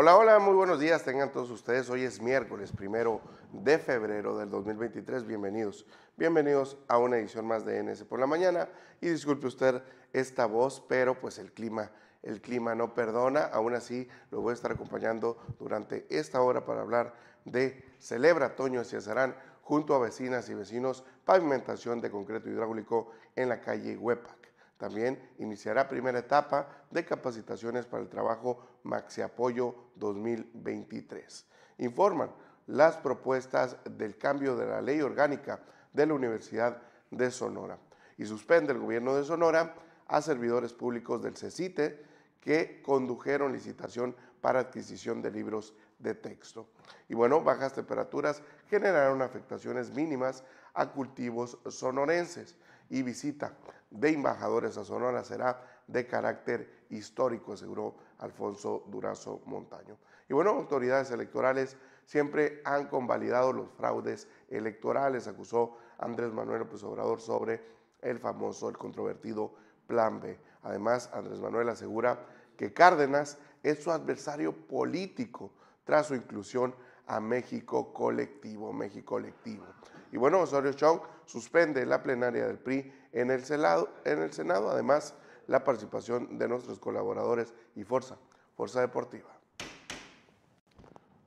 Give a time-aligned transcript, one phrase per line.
[0.00, 1.90] Hola, hola, muy buenos días, tengan todos ustedes.
[1.90, 3.20] Hoy es miércoles primero
[3.52, 5.26] de febrero del 2023.
[5.26, 8.68] Bienvenidos, bienvenidos a una edición más de NS por la mañana.
[9.00, 9.82] Y disculpe usted
[10.12, 11.90] esta voz, pero pues el clima,
[12.22, 13.46] el clima no perdona.
[13.46, 17.14] Aún así, lo voy a estar acompañando durante esta hora para hablar
[17.44, 23.60] de Celebra Toño Ciazarán junto a vecinas y vecinos, pavimentación de concreto hidráulico en la
[23.60, 24.47] calle Huepac.
[24.78, 31.46] También iniciará primera etapa de capacitaciones para el trabajo Maxi Apoyo 2023.
[31.78, 32.30] Informan
[32.68, 35.60] las propuestas del cambio de la ley orgánica
[35.92, 36.80] de la Universidad
[37.10, 37.78] de Sonora
[38.16, 39.74] y suspende el gobierno de Sonora
[40.06, 42.04] a servidores públicos del CECITE
[42.40, 46.68] que condujeron licitación para adquisición de libros de texto.
[47.08, 52.54] Y bueno, bajas temperaturas generaron afectaciones mínimas a cultivos sonorenses
[52.88, 53.56] y visita
[53.90, 59.96] de embajadores a Sonora será de carácter histórico, aseguró Alfonso Durazo Montaño.
[60.28, 67.20] Y bueno, autoridades electorales siempre han convalidado los fraudes electorales, acusó Andrés Manuel López Obrador
[67.20, 67.62] sobre
[68.02, 69.54] el famoso, el controvertido
[69.86, 70.38] Plan B.
[70.62, 75.52] Además, Andrés Manuel asegura que Cárdenas es su adversario político
[75.84, 76.74] tras su inclusión
[77.06, 79.64] a México Colectivo, México Colectivo.
[80.12, 84.70] Y bueno, Osorio Chong suspende la plenaria del PRI en el, Senado, en el Senado,
[84.70, 85.14] además
[85.46, 88.16] la participación de nuestros colaboradores y Fuerza,
[88.56, 89.30] Fuerza Deportiva.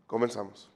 [0.07, 0.71] Comenzamos.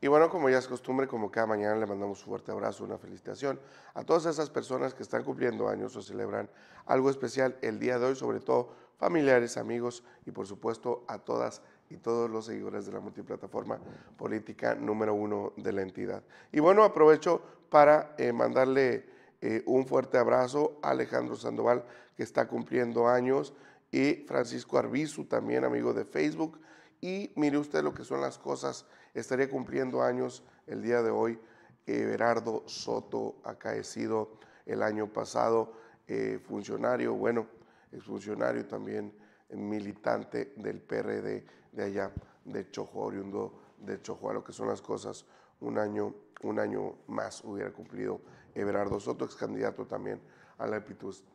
[0.00, 2.98] Y bueno, como ya es costumbre, como cada mañana le mandamos un fuerte abrazo, una
[2.98, 3.58] felicitación
[3.94, 6.48] a todas esas personas que están cumpliendo años o celebran
[6.86, 11.62] algo especial el día de hoy, sobre todo familiares, amigos y por supuesto a todas
[11.90, 13.78] y todos los seguidores de la multiplataforma
[14.16, 16.22] política número uno de la entidad.
[16.52, 19.06] Y bueno, aprovecho para eh, mandarle
[19.40, 21.84] eh, un fuerte abrazo a Alejandro Sandoval,
[22.16, 23.54] que está cumpliendo años,
[23.90, 26.60] y Francisco Arbizu, también amigo de Facebook.
[27.00, 28.84] Y mire usted lo que son las cosas
[29.18, 31.38] estaría cumpliendo años el día de hoy
[31.86, 35.72] Everardo Soto, acaecido el año pasado,
[36.06, 37.46] eh, funcionario, bueno,
[37.92, 39.12] exfuncionario también,
[39.50, 42.12] militante del PRD de allá,
[42.44, 45.24] de Chojo, oriundo de Chojo, a lo que son las cosas,
[45.60, 48.20] un año, un año más hubiera cumplido
[48.54, 50.20] Everardo Soto, ex candidato también
[50.58, 50.84] a la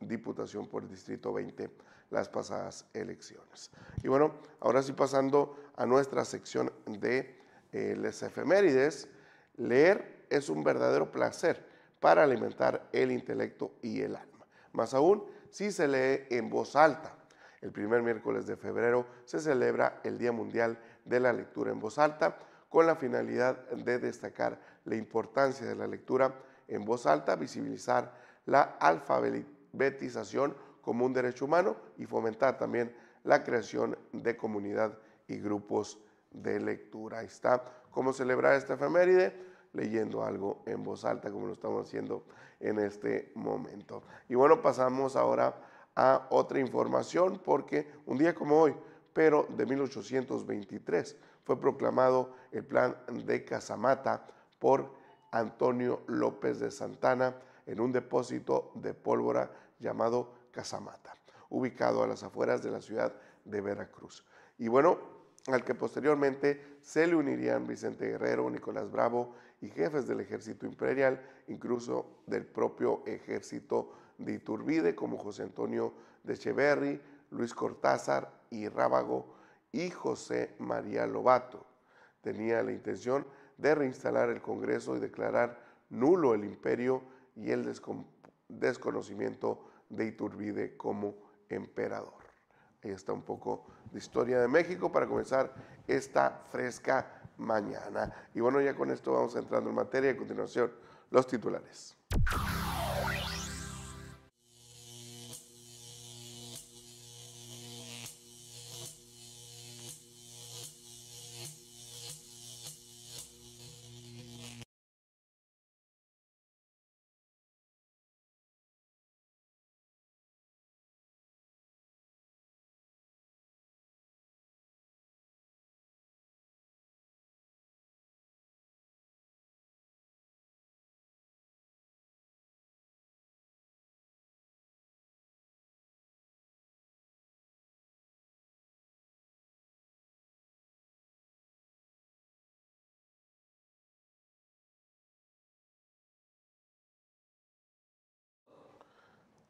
[0.02, 1.70] Diputación por el Distrito 20
[2.10, 3.72] las pasadas elecciones.
[4.04, 7.43] Y bueno, ahora sí pasando a nuestra sección de
[7.74, 9.10] eh, las efemérides,
[9.58, 11.66] leer es un verdadero placer
[12.00, 14.46] para alimentar el intelecto y el alma.
[14.72, 17.16] Más aún si se lee en voz alta.
[17.62, 21.98] El primer miércoles de febrero se celebra el Día Mundial de la Lectura en Voz
[21.98, 22.38] Alta
[22.70, 26.34] con la finalidad de destacar la importancia de la lectura
[26.68, 28.12] en voz alta, visibilizar
[28.48, 34.98] la alfabetización como un derecho humano y fomentar también la creación de comunidad
[35.28, 36.00] y grupos
[36.34, 37.22] de lectura.
[37.24, 39.34] Está cómo celebrar esta efeméride,
[39.74, 42.26] leyendo algo en voz alta como lo estamos haciendo
[42.60, 44.04] en este momento.
[44.30, 45.56] Y bueno, pasamos ahora
[45.96, 48.76] a otra información porque un día como hoy,
[49.14, 52.96] pero de 1823, fue proclamado el plan
[53.26, 54.26] de Casamata
[54.60, 54.90] por
[55.32, 57.36] Antonio López de Santana
[57.66, 61.14] en un depósito de pólvora llamado Casamata,
[61.50, 63.14] ubicado a las afueras de la ciudad
[63.44, 64.26] de Veracruz.
[64.58, 64.98] Y bueno,
[65.48, 71.22] al que posteriormente se le unirían Vicente Guerrero, Nicolás Bravo y jefes del ejército imperial,
[71.48, 75.94] incluso del propio ejército de Iturbide, como José Antonio
[76.24, 77.02] de Echeverry,
[77.32, 79.36] Luis Cortázar y Rábago
[79.72, 81.66] y José María Lobato.
[82.22, 83.26] Tenía la intención
[83.58, 87.04] de reinstalar el Congreso y declarar nulo el imperio
[87.36, 87.70] y el
[88.48, 91.16] desconocimiento de Iturbide como
[91.50, 92.23] emperador.
[92.84, 95.54] Ahí está un poco de historia de México para comenzar
[95.88, 98.14] esta fresca mañana.
[98.34, 100.72] Y bueno, ya con esto vamos entrando en materia a continuación
[101.10, 101.96] los titulares.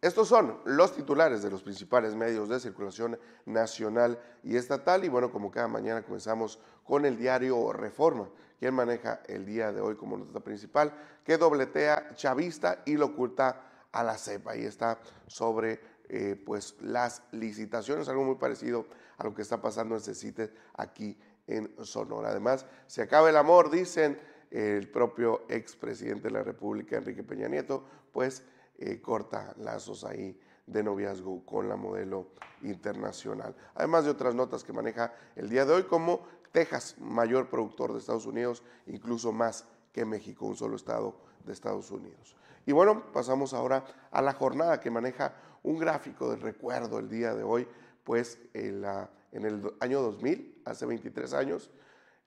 [0.03, 5.05] Estos son los titulares de los principales medios de circulación nacional y estatal.
[5.05, 8.27] Y bueno, como cada mañana comenzamos con el diario Reforma,
[8.59, 13.87] quien maneja el día de hoy como nota principal, que dobletea chavista y lo oculta
[13.93, 14.51] a la cepa.
[14.51, 15.79] Ahí está sobre
[16.09, 18.85] eh, pues las licitaciones, algo muy parecido
[19.17, 21.17] a lo que está pasando en CECITE aquí
[21.47, 22.31] en Sonora.
[22.31, 24.19] Además, se acaba el amor, dicen
[24.51, 28.43] el propio expresidente de la República, Enrique Peña Nieto, pues
[28.85, 30.37] eh, corta lazos ahí
[30.67, 32.31] de noviazgo con la modelo
[32.63, 33.55] internacional.
[33.75, 37.99] Además de otras notas que maneja el día de hoy, como Texas, mayor productor de
[37.99, 41.15] Estados Unidos, incluso más que México, un solo estado
[41.45, 42.35] de Estados Unidos.
[42.65, 45.33] Y bueno, pasamos ahora a la jornada que maneja
[45.63, 47.67] un gráfico de recuerdo el día de hoy,
[48.03, 48.83] pues en,
[49.31, 51.71] el año 2000, hace 23 años,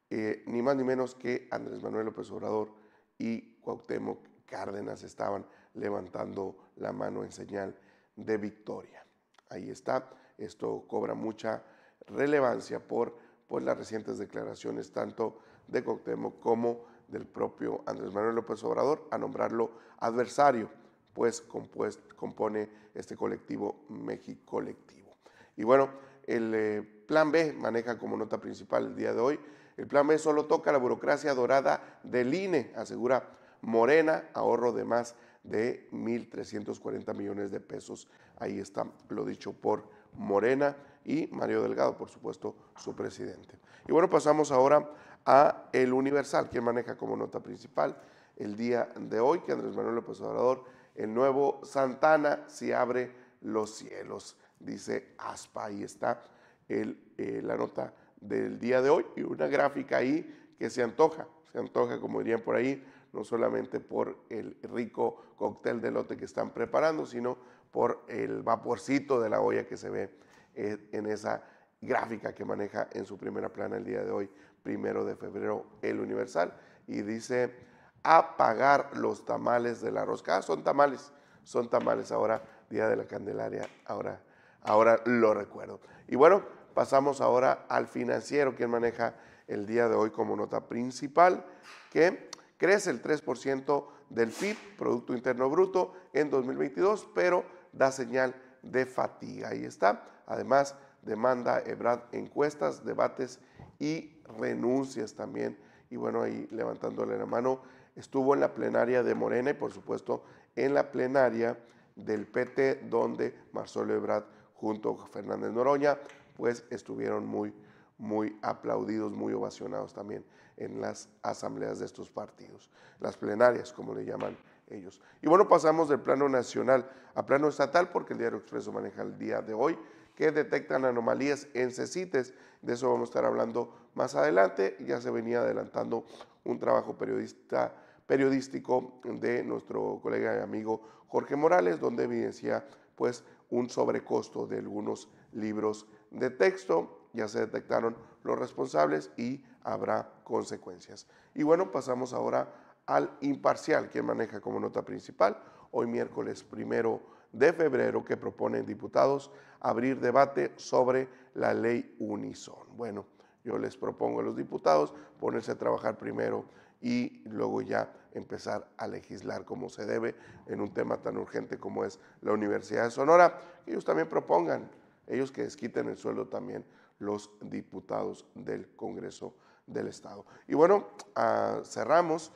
[0.08, 2.72] eh, ni más ni menos que Andrés Manuel López Obrador
[3.18, 5.44] y Cuauhtémoc Cárdenas estaban
[5.76, 7.74] levantando la mano en señal
[8.16, 9.04] de victoria.
[9.50, 11.62] Ahí está, esto cobra mucha
[12.06, 15.38] relevancia por, por las recientes declaraciones tanto
[15.68, 20.68] de Cuauhtémoc como del propio Andrés Manuel López Obrador a nombrarlo adversario,
[21.14, 25.16] pues compone este colectivo México Colectivo.
[25.56, 25.90] Y bueno,
[26.26, 29.40] el eh, plan B maneja como nota principal el día de hoy.
[29.76, 33.30] El plan B solo toca la burocracia dorada del INE, asegura
[33.62, 35.14] Morena, ahorro de más
[35.48, 38.08] de 1.340 millones de pesos.
[38.38, 39.84] Ahí está lo dicho por
[40.14, 43.58] Morena y Mario Delgado, por supuesto, su presidente.
[43.88, 44.90] Y bueno, pasamos ahora
[45.24, 47.96] a El Universal, quien maneja como nota principal
[48.36, 53.76] el día de hoy, que Andrés Manuel López Obrador, el nuevo Santana, si abre los
[53.76, 55.66] cielos, dice Aspa.
[55.66, 56.22] Ahí está
[56.68, 61.26] el, eh, la nota del día de hoy y una gráfica ahí que se antoja,
[61.52, 62.82] se antoja, como dirían por ahí,
[63.16, 67.38] no solamente por el rico cóctel de lote que están preparando, sino
[67.72, 70.10] por el vaporcito de la olla que se ve
[70.54, 71.42] eh, en esa
[71.80, 74.30] gráfica que maneja en su primera plana el día de hoy,
[74.62, 76.52] primero de febrero, el Universal,
[76.86, 77.54] y dice
[78.02, 80.36] apagar los tamales de la rosca.
[80.36, 81.10] Ah, son tamales,
[81.42, 84.20] son tamales ahora, Día de la Candelaria, ahora,
[84.62, 85.80] ahora lo recuerdo.
[86.06, 86.42] Y bueno,
[86.74, 89.14] pasamos ahora al financiero, quien maneja
[89.46, 91.44] el día de hoy como nota principal,
[91.90, 98.86] que crece el 3% del PIB, Producto Interno Bruto, en 2022, pero da señal de
[98.86, 99.50] fatiga.
[99.50, 100.04] Ahí está.
[100.26, 103.40] Además, demanda Ebrad encuestas, debates
[103.78, 105.58] y renuncias también.
[105.90, 107.60] Y bueno, ahí levantándole la mano,
[107.94, 111.58] estuvo en la plenaria de Morena y por supuesto en la plenaria
[111.94, 115.98] del PT, donde Marcelo Ebrad junto a Fernández Noroña,
[116.36, 117.54] pues estuvieron muy,
[117.98, 120.24] muy aplaudidos, muy ovacionados también
[120.56, 124.36] en las asambleas de estos partidos, las plenarias, como le llaman
[124.68, 125.00] ellos.
[125.22, 129.18] Y bueno, pasamos del plano nacional a plano estatal, porque el Diario Expreso maneja el
[129.18, 129.78] día de hoy,
[130.14, 132.34] que detectan anomalías en CECITES.
[132.62, 134.76] De eso vamos a estar hablando más adelante.
[134.80, 136.06] Ya se venía adelantando
[136.44, 137.74] un trabajo periodista,
[138.06, 145.08] periodístico de nuestro colega y amigo Jorge Morales, donde evidencia pues un sobrecosto de algunos
[145.32, 147.05] libros de texto.
[147.16, 151.06] Ya se detectaron los responsables y habrá consecuencias.
[151.34, 152.52] Y bueno, pasamos ahora
[152.84, 157.00] al imparcial, quien maneja como nota principal, hoy miércoles primero
[157.32, 159.30] de febrero, que proponen diputados
[159.60, 162.76] abrir debate sobre la ley Unison.
[162.76, 163.06] Bueno,
[163.44, 166.44] yo les propongo a los diputados ponerse a trabajar primero
[166.82, 170.14] y luego ya empezar a legislar como se debe
[170.46, 173.38] en un tema tan urgente como es la Universidad de Sonora.
[173.64, 174.70] Ellos también propongan,
[175.06, 176.64] ellos que desquiten el sueldo también
[176.98, 179.34] los diputados del Congreso
[179.66, 180.24] del Estado.
[180.48, 182.32] Y bueno, ah, cerramos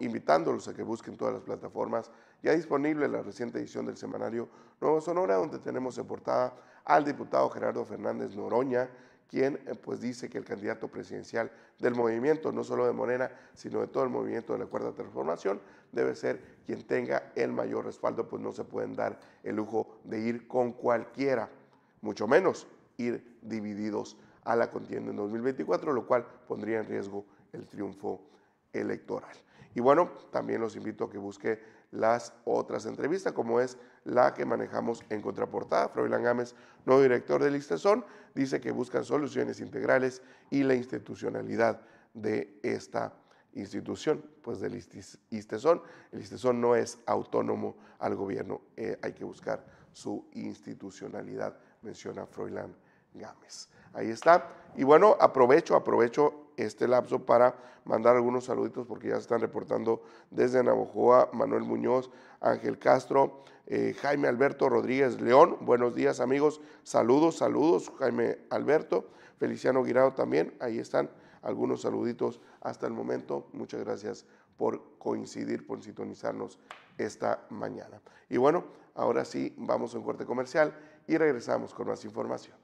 [0.00, 2.10] invitándolos a que busquen todas las plataformas
[2.42, 4.48] ya disponible la reciente edición del semanario
[4.80, 6.54] Nuevo Sonora, donde tenemos en portada
[6.84, 8.90] al diputado Gerardo Fernández Noroña,
[9.28, 13.80] quien eh, pues dice que el candidato presidencial del movimiento, no solo de Morena, sino
[13.80, 15.60] de todo el movimiento de la Cuarta Transformación,
[15.92, 20.18] debe ser quien tenga el mayor respaldo, pues no se pueden dar el lujo de
[20.18, 21.48] ir con cualquiera,
[22.00, 27.66] mucho menos ir divididos a la contienda en 2024, lo cual pondría en riesgo el
[27.66, 28.20] triunfo
[28.72, 29.36] electoral.
[29.74, 31.60] Y bueno, también los invito a que busque
[31.92, 35.88] las otras entrevistas, como es la que manejamos en contraportada.
[35.88, 41.80] Froilán Gámez, nuevo director del ISTESON, dice que buscan soluciones integrales y la institucionalidad
[42.14, 43.14] de esta
[43.54, 44.74] institución, pues del
[45.30, 45.82] ISTESON.
[46.10, 52.74] El ISTESON no es autónomo al gobierno, eh, hay que buscar su institucionalidad, menciona Froilán
[53.14, 53.68] Gámez.
[53.92, 54.48] Ahí está.
[54.76, 60.02] Y bueno, aprovecho, aprovecho este lapso para mandar algunos saluditos porque ya se están reportando
[60.30, 65.58] desde Navojoa, Manuel Muñoz, Ángel Castro, eh, Jaime Alberto Rodríguez León.
[65.60, 69.08] Buenos días amigos, saludos, saludos Jaime Alberto.
[69.38, 71.10] Feliciano Guirado también, ahí están
[71.42, 73.48] algunos saluditos hasta el momento.
[73.52, 74.24] Muchas gracias
[74.62, 76.60] por coincidir, por sintonizarnos
[76.96, 78.00] esta mañana.
[78.28, 78.64] Y bueno,
[78.94, 80.72] ahora sí, vamos a un corte comercial
[81.08, 82.61] y regresamos con más información.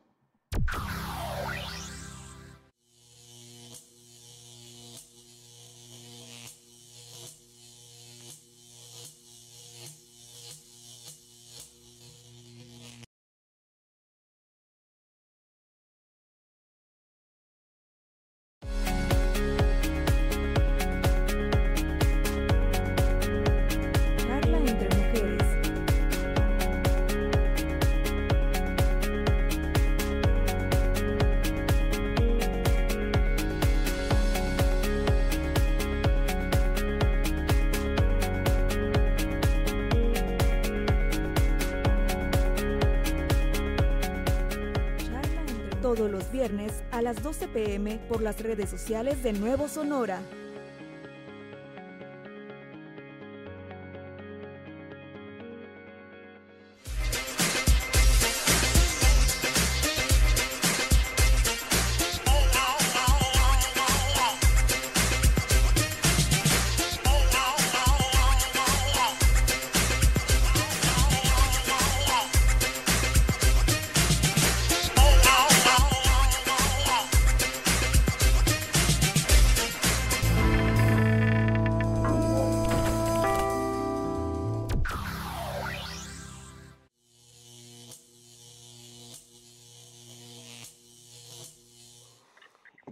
[48.28, 50.20] Las redes sociales de Nuevo Sonora.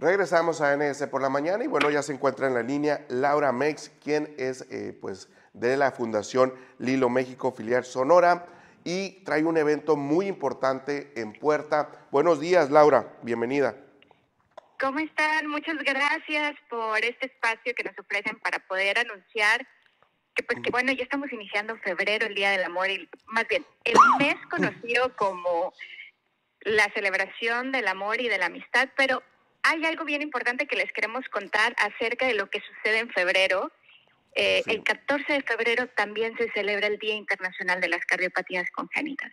[0.07, 3.51] Regresamos a NS por la mañana y bueno, ya se encuentra en la línea Laura
[3.51, 8.45] Mex, quien es eh, pues de la Fundación Lilo México Filial Sonora
[8.85, 11.89] y trae un evento muy importante en puerta.
[12.09, 13.75] Buenos días, Laura, bienvenida.
[14.79, 15.45] ¿Cómo están?
[15.47, 19.67] Muchas gracias por este espacio que nos ofrecen para poder anunciar
[20.35, 23.65] que pues que bueno, ya estamos iniciando febrero, el Día del Amor, y más bien
[23.83, 25.73] el mes conocido como
[26.61, 29.21] la celebración del amor y de la amistad, pero
[29.63, 33.71] hay algo bien importante que les queremos contar acerca de lo que sucede en febrero.
[34.35, 39.31] Eh, el 14 de febrero también se celebra el Día Internacional de las Cardiopatías Congénitas.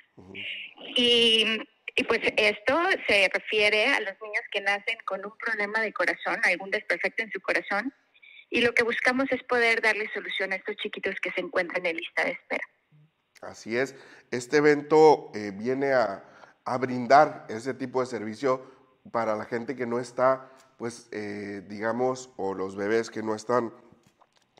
[0.96, 1.60] y,
[1.94, 6.40] y, pues esto se refiere a los niños que nacen con un problema de corazón,
[6.44, 7.92] algún desperfecto en su corazón,
[8.50, 11.96] y lo que buscamos es poder darle solución a estos chiquitos que se encuentran en
[11.96, 12.64] lista de espera.
[13.42, 13.94] Así es,
[14.30, 16.24] este evento eh, viene a,
[16.64, 18.73] a brindar ese tipo de servicio
[19.10, 23.72] para la gente que no está, pues, eh, digamos, o los bebés que no están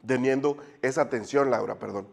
[0.06, 2.08] teniendo esa atención, Laura, perdón.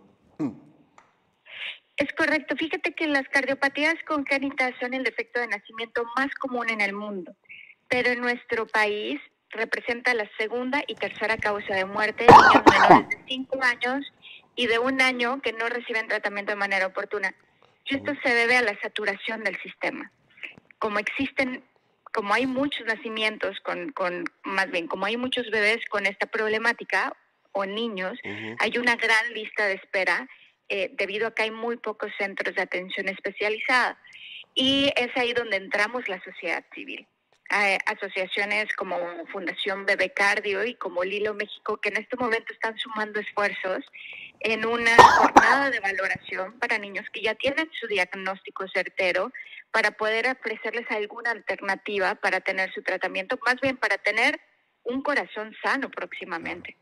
[1.98, 2.56] Es correcto.
[2.56, 7.36] Fíjate que las cardiopatías congénitas son el defecto de nacimiento más común en el mundo,
[7.88, 9.22] pero en nuestro país
[9.52, 14.14] representa la segunda y tercera causa de muerte de niños menores de 5 años
[14.56, 17.36] y de un año que no reciben tratamiento de manera oportuna.
[17.86, 20.12] Y esto se debe a la saturación del sistema.
[20.80, 21.64] Como existen
[22.14, 27.16] como hay muchos nacimientos con, con, más bien, como hay muchos bebés con esta problemática
[27.54, 28.18] o niños,
[28.60, 30.28] hay una gran lista de espera
[30.70, 33.98] eh, debido a que hay muy pocos centros de atención especializada.
[34.56, 37.08] Y es ahí donde entramos la sociedad civil.
[37.86, 38.98] Asociaciones como
[39.34, 43.84] Fundación Bebé Cardio y como Lilo México que en este momento están sumando esfuerzos
[44.40, 49.34] en una jornada de valoración para niños que ya tienen su diagnóstico certero
[49.72, 54.40] para poder ofrecerles alguna alternativa para tener su tratamiento, más bien para tener
[54.84, 56.76] un corazón sano próximamente.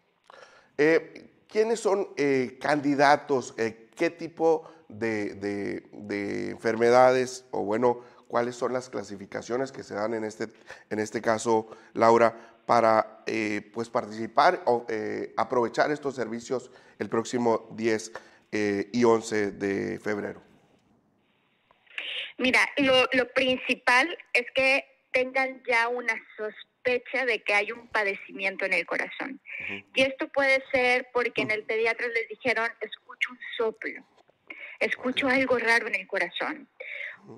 [0.77, 3.53] Eh, ¿Quiénes son eh, candidatos?
[3.58, 5.84] Eh, ¿Qué tipo de,
[6.51, 10.48] enfermedades o bueno, cuáles son las clasificaciones que se dan en este,
[10.89, 13.24] en este caso, Laura, para
[13.74, 14.86] pues participar o
[15.38, 18.12] aprovechar estos servicios el próximo 10
[18.91, 20.49] y 11 de febrero?
[22.39, 28.65] Mira, lo, lo principal es que tengan ya una sospecha de que hay un padecimiento
[28.65, 29.41] en el corazón.
[29.93, 34.05] Y esto puede ser porque en el pediatra les dijeron, escucho un soplo,
[34.80, 36.68] escucho algo raro en el corazón.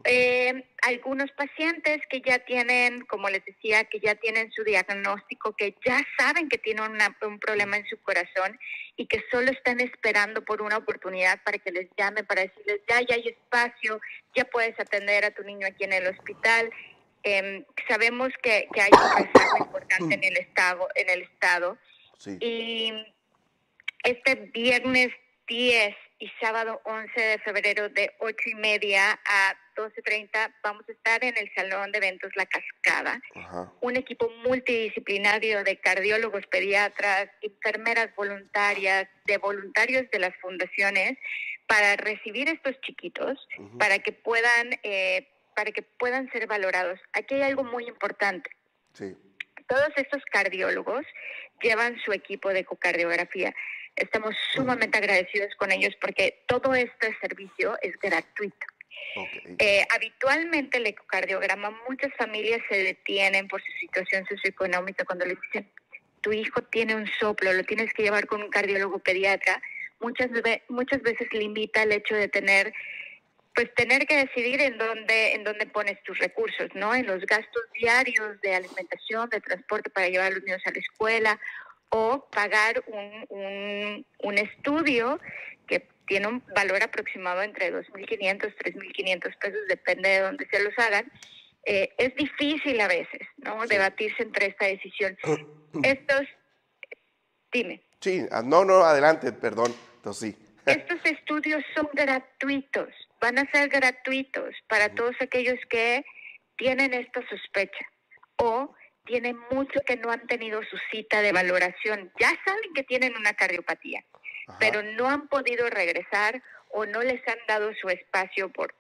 [0.05, 5.75] Eh, algunos pacientes que ya tienen, como les decía, que ya tienen su diagnóstico, que
[5.85, 8.57] ya saben que tienen un problema en su corazón
[8.95, 13.01] y que solo están esperando por una oportunidad para que les llame, para decirles, ya,
[13.01, 13.99] ya hay espacio,
[14.35, 16.71] ya puedes atender a tu niño aquí en el hospital.
[17.23, 20.87] Em, sabemos que, que, hay un rezago importante en el estado.
[20.95, 21.77] En el estado.
[22.39, 22.93] Y
[24.03, 25.09] este viernes
[25.47, 31.23] 10 y sábado 11 de febrero de 8 y media a 12.30 vamos a estar
[31.23, 33.19] en el Salón de Eventos La Cascada.
[33.81, 41.17] Un equipo multidisciplinario de cardiólogos, pediatras, enfermeras voluntarias, de voluntarios de las fundaciones
[41.65, 43.47] para recibir estos chiquitos,
[43.79, 46.99] para que puedan eh, para que puedan ser valorados.
[47.13, 48.51] Aquí hay algo muy importante.
[49.67, 51.03] Todos estos cardiólogos
[51.63, 53.55] llevan su equipo de ecocardiografía.
[53.95, 58.67] Estamos sumamente agradecidos con ellos porque todo este servicio es gratuito.
[59.59, 65.69] Eh, habitualmente el ecocardiograma, muchas familias se detienen por su situación socioeconómica cuando le dicen,
[66.21, 69.61] tu hijo tiene un soplo, lo tienes que llevar con un cardiólogo pediatra.
[69.99, 70.29] Muchas,
[70.69, 72.73] muchas veces limita el hecho de tener
[73.53, 76.95] pues tener que decidir en dónde en dónde pones tus recursos, ¿no?
[76.95, 80.79] En los gastos diarios de alimentación, de transporte para llevar a los niños a la
[80.79, 81.39] escuela
[81.91, 85.19] o pagar un, un, estudio
[85.67, 91.11] que tiene un valor aproximado entre 2.500, 3.500 pesos, depende de dónde se los hagan.
[91.65, 93.65] Eh, es difícil a veces, ¿no?
[93.67, 95.17] Debatirse entre esta decisión.
[95.83, 96.21] Estos,
[97.51, 97.83] dime.
[97.99, 100.47] Sí, ah, no, no, adelante, perdón, entonces sí.
[100.65, 102.87] Estos estudios son gratuitos,
[103.19, 106.03] van a ser gratuitos para todos aquellos que
[106.55, 107.85] tienen esta sospecha
[108.37, 108.73] o
[109.05, 112.11] tienen mucho que no han tenido su cita de valoración.
[112.19, 114.03] Ya saben que tienen una cardiopatía,
[114.59, 118.73] pero no han podido regresar o no les han dado su espacio por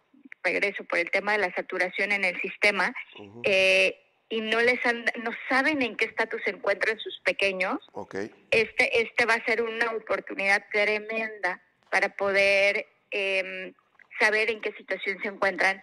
[0.43, 2.93] regreso por el tema de la saturación en el sistema
[3.43, 7.77] eh, y no les han, no saben en qué estatus se encuentran sus pequeños.
[8.49, 13.73] Este este va a ser una oportunidad tremenda para poder em,
[14.19, 15.81] saber en qué situación se encuentran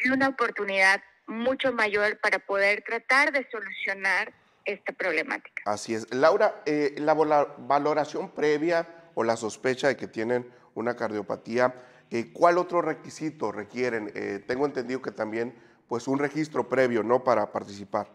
[0.00, 4.32] y una oportunidad mucho mayor para poder tratar de solucionar
[4.64, 5.62] esta problemática.
[5.66, 6.12] Así es.
[6.12, 11.74] Laura, eh, la valoración previa o la sospecha de que tienen una cardiopatía,
[12.10, 14.12] eh, ¿cuál otro requisito requieren?
[14.14, 15.54] Eh, tengo entendido que también
[15.88, 17.24] pues un registro previo, ¿no?
[17.24, 18.08] Para participar.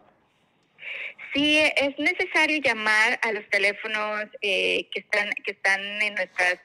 [1.33, 6.59] Sí, es necesario llamar a los teléfonos que están que están en nuestras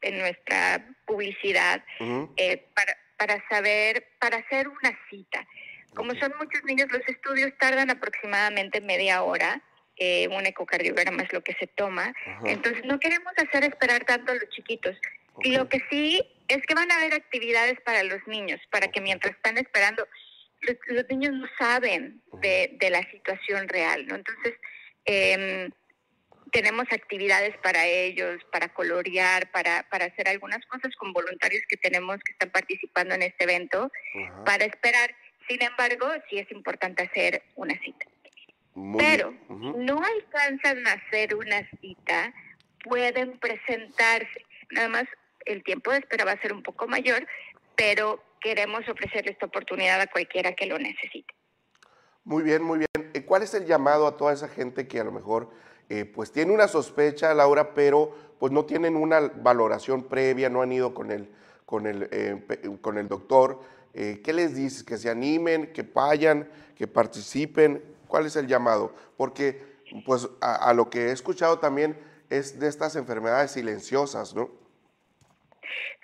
[0.00, 1.84] en nuestra publicidad
[2.74, 5.46] para, para saber, para hacer una cita.
[5.96, 9.62] Como son muchos niños, los estudios tardan aproximadamente media hora.
[9.96, 12.12] Eh, un ecocardiograma es lo que se toma.
[12.44, 14.96] Entonces no queremos hacer esperar tanto a los chiquitos.
[15.42, 19.34] Lo que sí es que van a haber actividades para los niños, para que mientras
[19.34, 20.06] están esperando,
[20.62, 24.16] los, niños no saben de, de, la situación real, ¿no?
[24.16, 24.54] Entonces,
[25.04, 25.68] eh,
[26.52, 32.18] tenemos actividades para ellos, para colorear, para, para hacer algunas cosas con voluntarios que tenemos
[32.24, 33.90] que están participando en este evento,
[34.44, 35.14] para esperar.
[35.48, 38.06] Sin embargo, sí es importante hacer una cita.
[38.98, 42.34] Pero no alcanzan a hacer una cita,
[42.84, 44.44] pueden presentarse.
[44.70, 45.04] Nada más
[45.46, 47.26] el tiempo de espera va a ser un poco mayor,
[47.74, 51.34] pero queremos ofrecerle esta oportunidad a cualquiera que lo necesite.
[52.24, 53.10] Muy bien, muy bien.
[53.14, 55.50] Eh, ¿Cuál es el llamado a toda esa gente que a lo mejor
[55.88, 60.72] eh, pues tiene una sospecha, Laura, pero pues no tienen una valoración previa, no han
[60.72, 61.30] ido con el,
[61.64, 62.42] con el, eh,
[62.80, 63.62] con el doctor?
[63.98, 64.84] Eh, ¿Qué les dices?
[64.84, 67.82] ¿Que se animen, que vayan, que participen?
[68.06, 68.94] ¿Cuál es el llamado?
[69.16, 74.50] Porque pues a, lo que he escuchado también es de estas enfermedades silenciosas, ¿no?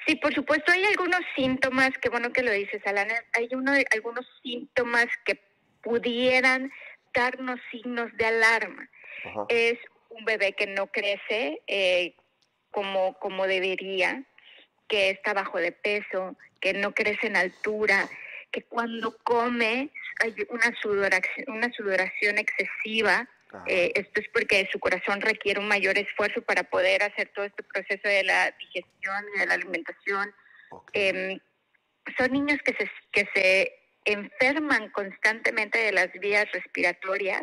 [0.07, 4.27] Sí, por supuesto, hay algunos síntomas, qué bueno que lo dices, Alana, hay uno, algunos
[4.43, 5.39] síntomas que
[5.83, 6.73] pudieran
[7.13, 8.89] darnos signos de alarma.
[9.49, 9.79] Es
[10.09, 12.15] un bebé que no crece eh,
[12.71, 14.25] como, como debería,
[14.89, 18.09] que está bajo de peso, que no crece en altura,
[18.51, 19.91] que cuando come
[20.23, 23.29] hay una sudoración, una sudoración excesiva.
[23.67, 27.63] Eh, esto es porque su corazón requiere un mayor esfuerzo para poder hacer todo este
[27.63, 30.35] proceso de la digestión y de la alimentación.
[30.95, 31.39] Em,
[32.17, 33.75] son niños que se, que se
[34.07, 37.43] enferman constantemente de las vías respiratorias.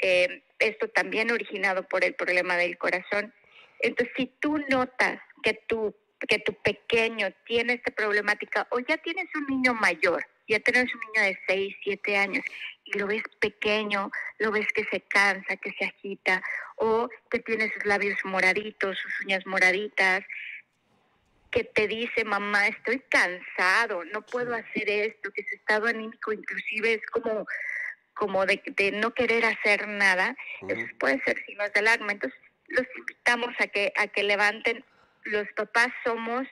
[0.00, 3.32] Em, esto también originado por el problema del corazón.
[3.80, 5.94] Entonces, si tú notas que tu
[6.26, 11.00] que tu pequeño tiene esta problemática o ya tienes un niño mayor, ya tienes un
[11.00, 12.44] niño de 6, 7 años
[12.84, 16.42] y lo ves pequeño, lo ves que se cansa, que se agita
[16.76, 20.24] o que tiene sus labios moraditos, sus uñas moraditas,
[21.50, 26.94] que te dice, mamá, estoy cansado, no puedo hacer esto, que su estado anímico inclusive
[26.94, 27.46] es como,
[28.14, 30.36] como de, de no querer hacer nada,
[30.68, 32.12] eso puede ser signos de alarma.
[32.12, 34.84] Entonces, los invitamos a que, a que levanten
[35.28, 36.46] los papás somos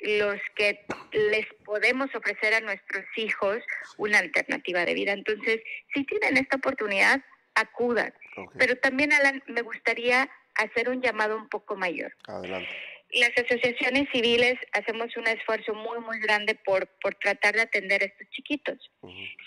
[0.00, 3.58] los que les podemos ofrecer a nuestros hijos
[3.96, 5.12] una alternativa de vida.
[5.12, 5.60] Entonces,
[5.92, 7.20] si tienen esta oportunidad,
[7.54, 8.14] acudan.
[8.58, 12.14] Pero también, Alan, me gustaría hacer un llamado un poco mayor.
[12.26, 12.68] Adelante.
[13.10, 18.06] las asociaciones civiles hacemos un esfuerzo muy, muy grande por, por tratar de atender a
[18.06, 18.78] estos chiquitos.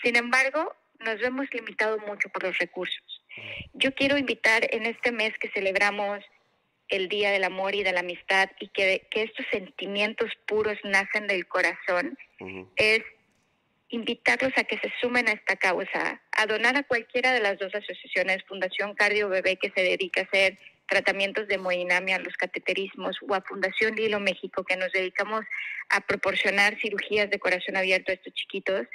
[0.02, 3.22] Sin embargo, nos vemos limitados mucho por los recursos.
[3.72, 6.24] Yo quiero invitar en este mes que celebramos
[6.92, 11.26] el Día del Amor y de la Amistad y que, que estos sentimientos puros nacen
[11.26, 12.16] del corazón,
[12.76, 13.02] es
[13.88, 17.74] invitarlos a que se sumen a esta causa, a donar a cualquiera de las dos
[17.74, 23.34] asociaciones, Fundación Cardio Bebé, que se dedica a hacer tratamientos de hemodinamia, los cateterismos, o
[23.34, 25.44] a Fundación Lilo México, que nos dedicamos
[25.88, 28.86] a proporcionar cirugías de corazón abierto a estos chiquitos,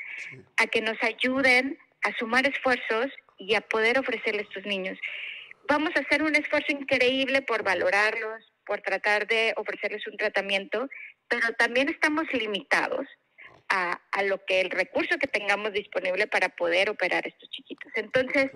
[0.57, 3.07] a que nos ayuden a sumar esfuerzos
[3.37, 4.97] y a poder ofrecerles a estos niños.
[5.67, 10.87] Vamos a hacer un esfuerzo increíble por valorarlos, por tratar de ofrecerles un tratamiento,
[11.27, 13.07] pero también estamos limitados
[13.69, 17.91] a, a lo que el recurso que tengamos disponible para poder operar a estos chiquitos.
[17.95, 18.51] Entonces,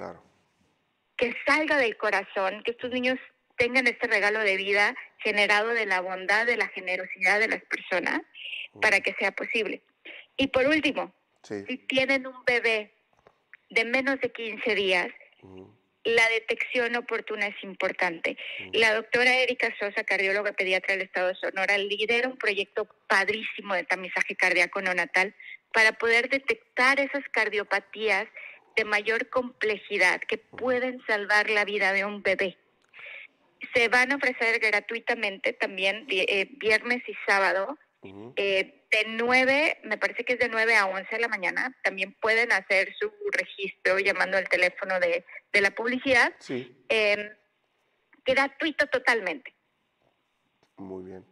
[1.17, 3.19] que salga del corazón, que estos niños
[3.57, 8.21] tengan este regalo de vida generado de la bondad, de la generosidad de las personas,
[8.81, 9.83] para que sea posible.
[10.37, 12.93] Y por último, si tienen un bebé
[13.69, 15.07] de menos de 15 días,
[16.03, 18.37] la detección oportuna es importante.
[18.73, 23.83] La doctora Erika Sosa, cardióloga pediatra del Estado de Sonora, lidera un proyecto padrísimo de
[23.83, 25.35] tamizaje cardíaco neonatal
[25.73, 28.27] para poder detectar esas cardiopatías
[28.75, 32.57] de mayor complejidad que pueden salvar la vida de un bebé.
[33.75, 37.77] Se van a ofrecer gratuitamente también eh, viernes y sábado
[38.35, 42.15] eh, de 9, me parece que es de 9 a 11 de la mañana, también
[42.21, 46.33] pueden hacer su registro llamando al teléfono de, de la publicidad.
[46.39, 46.85] Sí.
[46.89, 47.31] Eh,
[48.25, 49.55] gratuito totalmente.
[50.77, 51.25] Muy bien,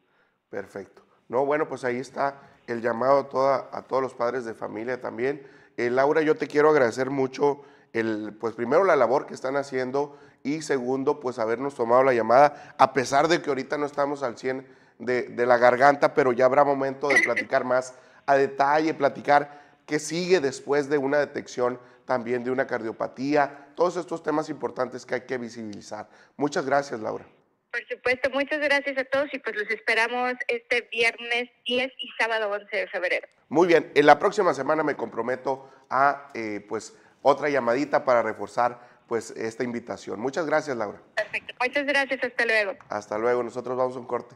[0.50, 1.06] perfecto.
[1.28, 5.02] No, bueno, pues ahí está el llamado a, toda, a todos los padres de familia
[5.02, 5.46] también.
[5.78, 10.20] Eh, Laura, yo te quiero agradecer mucho, el, pues primero la labor que están haciendo
[10.44, 14.38] y segundo, pues habernos tomado la llamada, a pesar de que ahorita no estamos al
[14.38, 14.66] 100
[15.00, 20.40] de, la garganta, pero ya habrá momento de platicar más a detalle, platicar qué sigue
[20.40, 25.38] después de una detección también de una cardiopatía, todos estos temas importantes que hay que
[25.38, 26.08] visibilizar.
[26.38, 27.26] Muchas gracias, Laura.
[27.72, 32.50] Por supuesto, muchas gracias a todos y pues los esperamos este viernes 10 y sábado
[32.52, 33.28] 11 de febrero.
[33.48, 38.80] Muy bien, en la próxima semana me comprometo a eh, pues otra llamadita para reforzar
[39.08, 40.20] pues esta invitación.
[40.20, 41.00] Muchas gracias, Laura.
[41.16, 42.74] Perfecto, muchas gracias, hasta luego.
[42.90, 44.36] Hasta luego, nosotros vamos a un corte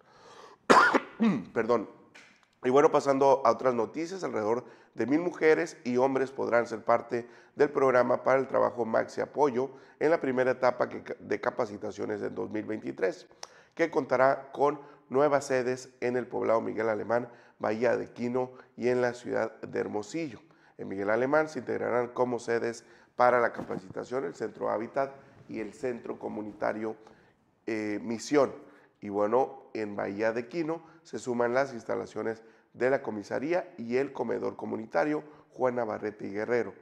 [1.52, 1.90] Perdón.
[2.62, 4.66] Y bueno, pasando a otras noticias, alrededor
[4.98, 9.70] de mil mujeres y hombres podrán ser parte del programa para el trabajo Maxi Apoyo
[10.00, 10.88] en la primera etapa
[11.20, 13.28] de capacitaciones en 2023,
[13.74, 17.28] que contará con nuevas sedes en el poblado Miguel Alemán,
[17.60, 20.40] Bahía de Quino y en la ciudad de Hermosillo.
[20.76, 22.84] En Miguel Alemán se integrarán como sedes
[23.14, 25.12] para la capacitación el Centro Hábitat
[25.48, 26.96] y el Centro Comunitario
[27.66, 28.52] eh, Misión.
[29.00, 34.12] Y bueno, en Bahía de Quino se suman las instalaciones de la comisaría y el
[34.12, 35.22] comedor comunitario
[35.54, 36.74] Juan Navarrete y Guerrero,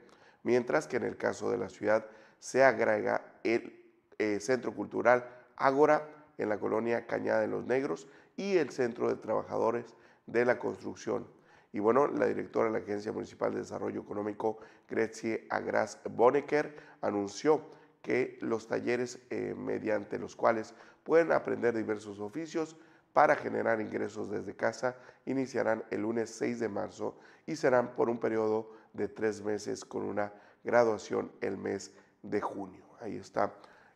[0.43, 2.05] mientras que en el caso de la ciudad
[2.39, 3.83] se agrega el
[4.19, 9.15] eh, Centro Cultural Ágora en la colonia Cañada de los Negros y el Centro de
[9.15, 9.95] Trabajadores
[10.27, 11.27] de la Construcción.
[11.73, 17.61] Y bueno, la directora de la Agencia Municipal de Desarrollo Económico, Gretzky Agras Bonecker, anunció
[18.01, 20.73] que los talleres eh, mediante los cuales
[21.03, 22.77] pueden aprender diversos oficios
[23.17, 28.19] para generar ingresos desde casa iniciarán el lunes 6 de marzo y serán por un
[28.19, 30.31] periodo de tres meses con una
[30.63, 32.85] graduación el mes de junio.
[33.01, 33.51] Ahí están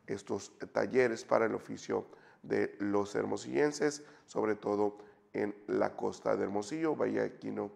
[0.08, 2.08] estos talleres para el oficio
[2.42, 4.98] de los hermosillenses, sobre todo
[5.34, 7.70] en la costa de Hermosillo, Bahía de Quino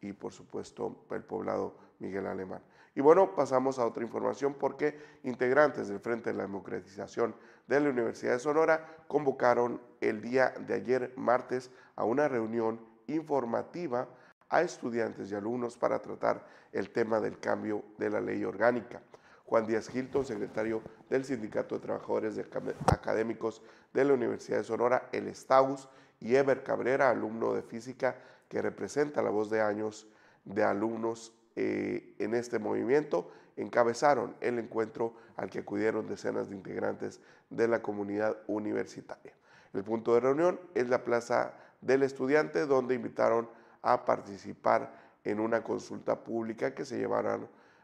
[0.00, 2.60] y por supuesto el poblado Miguel Alemán.
[2.96, 7.36] Y bueno, pasamos a otra información porque integrantes del Frente de la Democratización
[7.68, 14.08] de la Universidad de Sonora convocaron el día de ayer martes a una reunión informativa
[14.48, 19.02] a estudiantes y alumnos para tratar el tema del cambio de la ley orgánica.
[19.44, 22.38] Juan Díaz Hilton, secretario del Sindicato de Trabajadores
[22.86, 23.62] Académicos
[23.94, 25.88] de la Universidad de Sonora, el STAUS,
[26.20, 28.16] y Eber Cabrera, alumno de física
[28.48, 30.06] que representa la voz de años
[30.44, 37.20] de alumnos eh, en este movimiento, encabezaron el encuentro al que acudieron decenas de integrantes
[37.50, 39.32] de la comunidad universitaria.
[39.72, 43.48] El punto de reunión es la Plaza del Estudiante, donde invitaron
[43.82, 44.92] a participar
[45.24, 47.38] en una consulta pública que se llevará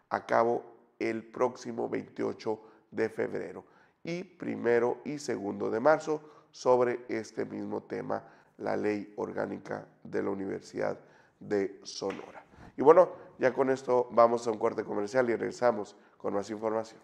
[0.08, 0.64] a cabo
[0.98, 3.64] el próximo 28 de febrero
[4.02, 6.20] y primero y segundo de marzo
[6.50, 8.22] sobre este mismo tema,
[8.58, 10.98] la ley orgánica de la Universidad
[11.40, 12.44] de Sonora.
[12.76, 17.00] Y bueno, ya con esto vamos a un corte comercial y regresamos con más información.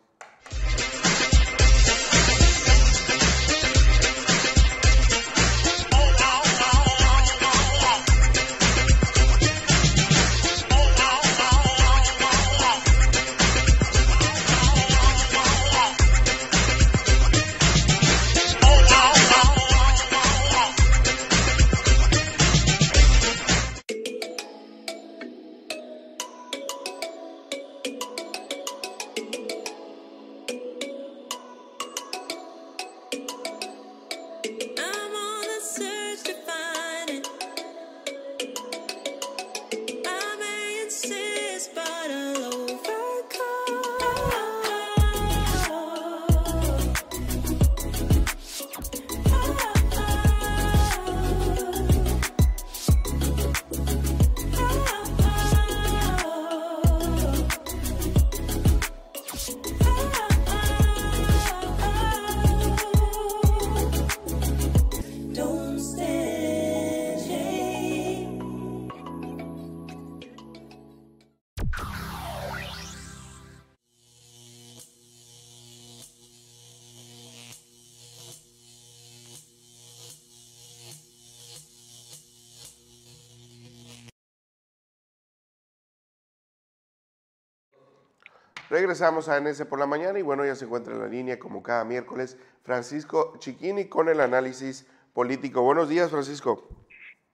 [88.91, 91.63] Regresamos a NS por la mañana y bueno, ya se encuentra en la línea como
[91.63, 95.63] cada miércoles Francisco Chiquini con el análisis político.
[95.63, 96.67] Buenos días, Francisco.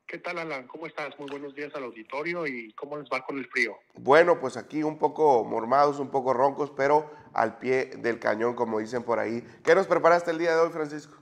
[0.06, 0.66] ¿Qué tal, Alan?
[0.66, 1.18] ¿Cómo estás?
[1.18, 3.74] Muy buenos días al auditorio y ¿cómo les va con el frío?
[3.94, 8.78] Bueno, pues aquí un poco mormados, un poco roncos, pero al pie del cañón, como
[8.78, 9.42] dicen por ahí.
[9.64, 11.16] ¿Qué nos preparaste el día de hoy, Francisco?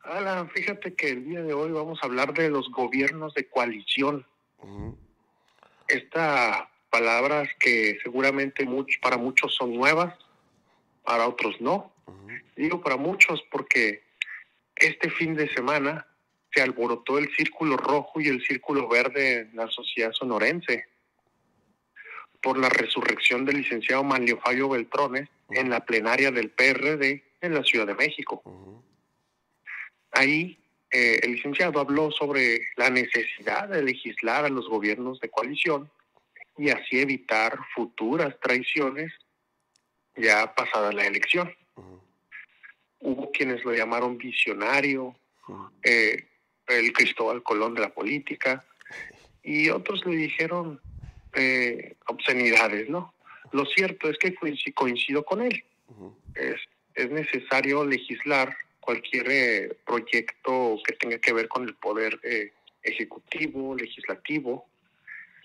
[0.00, 4.26] Alan, fíjate que el día de hoy vamos a hablar de los gobiernos de coalición.
[5.88, 8.66] Esta palabras que seguramente
[9.02, 10.14] para muchos son nuevas,
[11.04, 11.92] para otros no.
[12.56, 14.02] Digo para muchos porque
[14.74, 16.06] este fin de semana
[16.54, 20.86] se alborotó el círculo rojo y el círculo verde en la sociedad sonorense
[22.40, 27.62] por la resurrección del licenciado Manlio Fabio Beltrones en la plenaria del PRD en la
[27.62, 28.42] Ciudad de México.
[30.12, 30.58] Ahí
[30.90, 35.90] eh, el licenciado habló sobre la necesidad de legislar a los gobiernos de coalición
[36.58, 39.12] y así evitar futuras traiciones
[40.16, 41.54] ya pasada la elección.
[43.00, 45.14] Hubo quienes lo llamaron visionario,
[45.82, 46.26] eh,
[46.66, 48.64] el Cristóbal Colón de la política,
[49.42, 50.80] y otros le dijeron
[51.34, 53.14] eh, obscenidades, ¿no?
[53.52, 54.34] Lo cierto es que
[54.74, 55.62] coincido con él.
[56.34, 56.56] es,
[56.94, 62.18] es necesario legislar cualquier eh, proyecto que tenga que ver con el poder
[62.82, 64.66] ejecutivo, legislativo,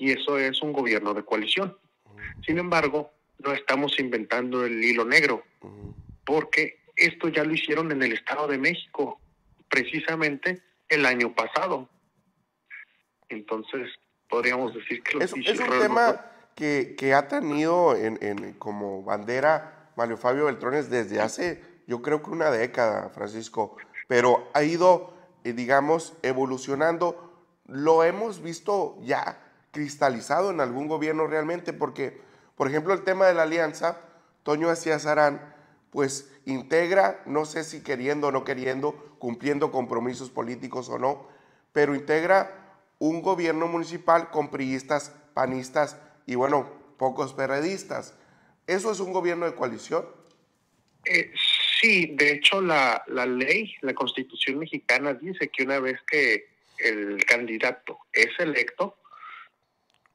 [0.02, 1.78] y eso es un gobierno de coalición.
[2.44, 5.44] Sin embargo, no estamos inventando el hilo negro,
[6.26, 9.22] porque esto ya lo hicieron en el Estado de México,
[9.70, 11.88] precisamente el año pasado.
[13.30, 13.92] Entonces,
[14.28, 19.92] podríamos decir que es, es un tema que, que, ha tenido en, en, como bandera
[19.96, 25.54] Mario Fabio Beltrones desde hace, yo creo que una década, Francisco, pero ha ido, eh,
[25.54, 27.28] digamos, evolucionando.
[27.68, 29.38] Lo hemos visto ya
[29.72, 32.20] cristalizado en algún gobierno realmente, porque,
[32.56, 34.00] por ejemplo, el tema de la alianza,
[34.44, 35.54] Toño García Sarán,
[35.92, 41.28] pues integra, no sé si queriendo o no queriendo, cumpliendo compromisos políticos o no,
[41.74, 48.16] pero integra un gobierno municipal con priistas, panistas y bueno, pocos perredistas.
[48.68, 50.06] ¿Eso es un gobierno de coalición?
[51.06, 51.34] Eh,
[51.80, 56.46] sí, de hecho la, la ley, la constitución mexicana dice que una vez que
[56.78, 58.98] el candidato es electo,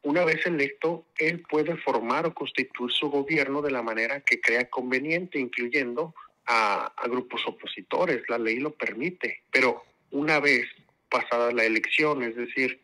[0.07, 4.71] una vez electo, él puede formar o constituir su gobierno de la manera que crea
[4.71, 6.15] conveniente, incluyendo
[6.47, 8.23] a, grupos opositores.
[8.29, 10.65] La ley lo permite, pero una vez
[11.09, 12.81] pasada la elección, es decir,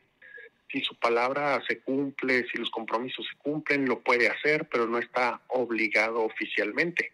[0.69, 4.99] si su palabra se cumple, si los compromisos se cumplen, lo puede hacer, pero no
[4.99, 7.13] está obligado oficialmente.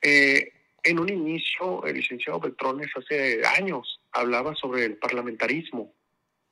[0.00, 0.50] Eh,
[0.82, 5.92] en un inicio, el licenciado Beltrones hace años hablaba sobre el parlamentarismo.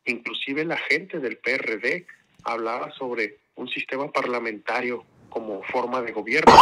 [0.04, 2.06] Inclusive la gente del PRD
[2.44, 6.52] hablaba sobre un sistema parlamentario como forma de gobierno.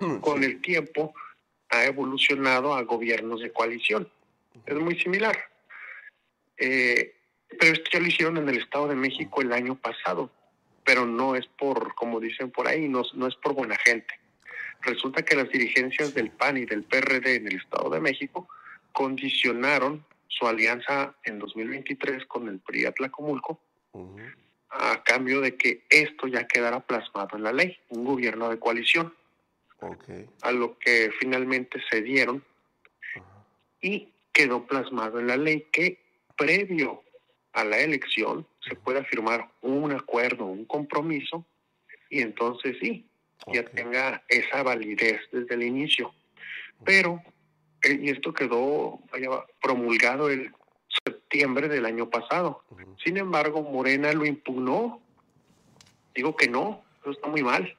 [0.20, 1.14] Con el tiempo
[1.70, 4.08] ha evolucionado a gobiernos de coalición.
[4.64, 5.36] Es muy similar.
[6.56, 7.14] Eh,
[7.58, 10.30] pero esto ya lo hicieron en el Estado de México el año pasado,
[10.84, 14.14] pero no es por, como dicen por ahí, no, no es por buena gente.
[14.82, 18.48] Resulta que las dirigencias del PAN y del PRD en el Estado de México
[18.92, 23.60] condicionaron su alianza en 2023 con el PRI Atlacomulco
[24.78, 29.14] a cambio de que esto ya quedara plasmado en la ley, un gobierno de coalición.
[30.42, 32.42] A lo que finalmente se dieron
[33.80, 35.98] y quedó plasmado en la ley que
[36.36, 37.02] previo
[37.52, 41.44] a la elección se pueda firmar un acuerdo, un compromiso,
[42.10, 43.06] y entonces sí,
[43.52, 46.12] ya tenga esa validez desde el inicio.
[46.84, 47.22] Pero,
[47.82, 49.30] eh, y esto quedó vaya,
[49.62, 50.52] promulgado el
[51.36, 52.62] septiembre del año pasado.
[53.04, 55.02] Sin embargo, Morena lo impugnó.
[56.14, 57.76] Digo que no, eso está muy mal.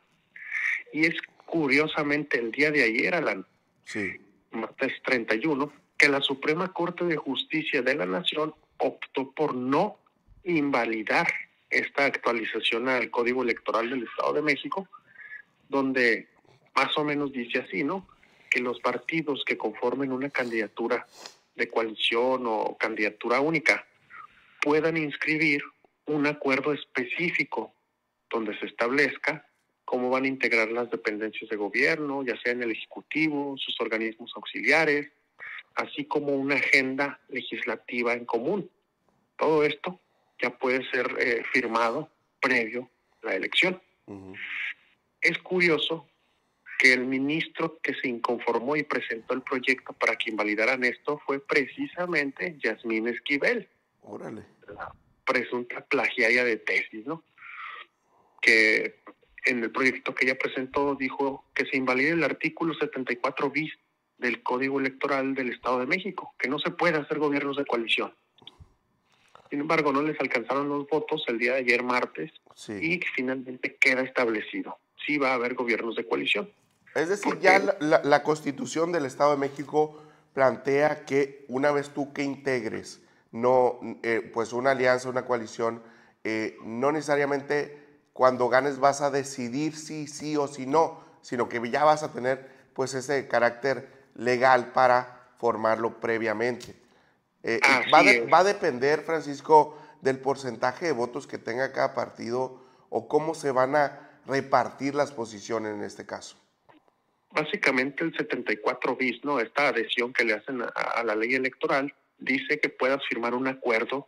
[0.94, 3.46] Y es curiosamente el día de ayer, Alan,
[3.84, 4.20] sí.
[4.52, 9.98] martes 31, que la Suprema Corte de Justicia de la Nación optó por no
[10.44, 11.28] invalidar
[11.72, 14.88] esta actualización al Código Electoral del Estado de México,
[15.68, 16.28] donde
[16.76, 18.08] más o menos dice así, ¿no?
[18.52, 21.08] Que los partidos que conformen una candidatura
[21.58, 23.86] de coalición o candidatura única
[24.62, 25.62] puedan inscribir
[26.06, 27.74] un acuerdo específico
[28.30, 29.46] donde se establezca
[29.86, 34.34] cómo van a integrar las dependencias de gobierno, ya sea en el Ejecutivo, sus organismos
[34.36, 35.10] auxiliares,
[35.76, 38.70] así como una agenda legislativa en común.
[39.38, 40.00] Todo esto
[40.42, 42.90] ya puede ser eh, firmado previo
[43.24, 43.82] a la elección.
[45.22, 46.08] Es curioso
[46.78, 51.40] que el ministro que se inconformó y presentó el proyecto para que invalidaran esto fue
[51.40, 53.68] precisamente Yasmín Esquivel.
[54.04, 54.44] Órale.
[54.68, 54.94] La
[55.26, 57.24] presunta plagiaria de tesis, ¿no?
[58.42, 59.00] Que
[59.46, 63.74] en el proyecto que ella presentó dijo que se invalide el artículo 74 bis
[64.18, 68.14] del Código Electoral del Estado de México, que no se puede hacer gobiernos de coalición.
[69.50, 72.74] Sin embargo, no les alcanzaron los votos el día de ayer martes Sí.
[72.74, 74.78] y finalmente queda establecido.
[75.06, 76.52] Sí va a haber gobiernos de coalición.
[76.96, 80.02] Es decir, Porque- ya la, la- la Constitución del Estado de México
[80.34, 83.00] plantea que una vez tú que integres
[83.32, 85.82] no, eh, pues una alianza, una coalición,
[86.24, 91.70] eh, no necesariamente cuando ganes vas a decidir si sí o si no, sino que
[91.70, 96.76] ya vas a tener pues ese carácter legal para formarlo previamente.
[97.44, 97.60] Eh,
[98.04, 102.60] de- va a depender, Francisco, del porcentaje de votos que tenga cada partido
[102.90, 106.38] o cómo se van a repartir las posiciones en este caso.
[107.30, 109.40] Básicamente el 74 bis, ¿no?
[109.40, 114.08] Esta adhesión que le hacen a, la ley electoral dice que puedas firmar un acuerdo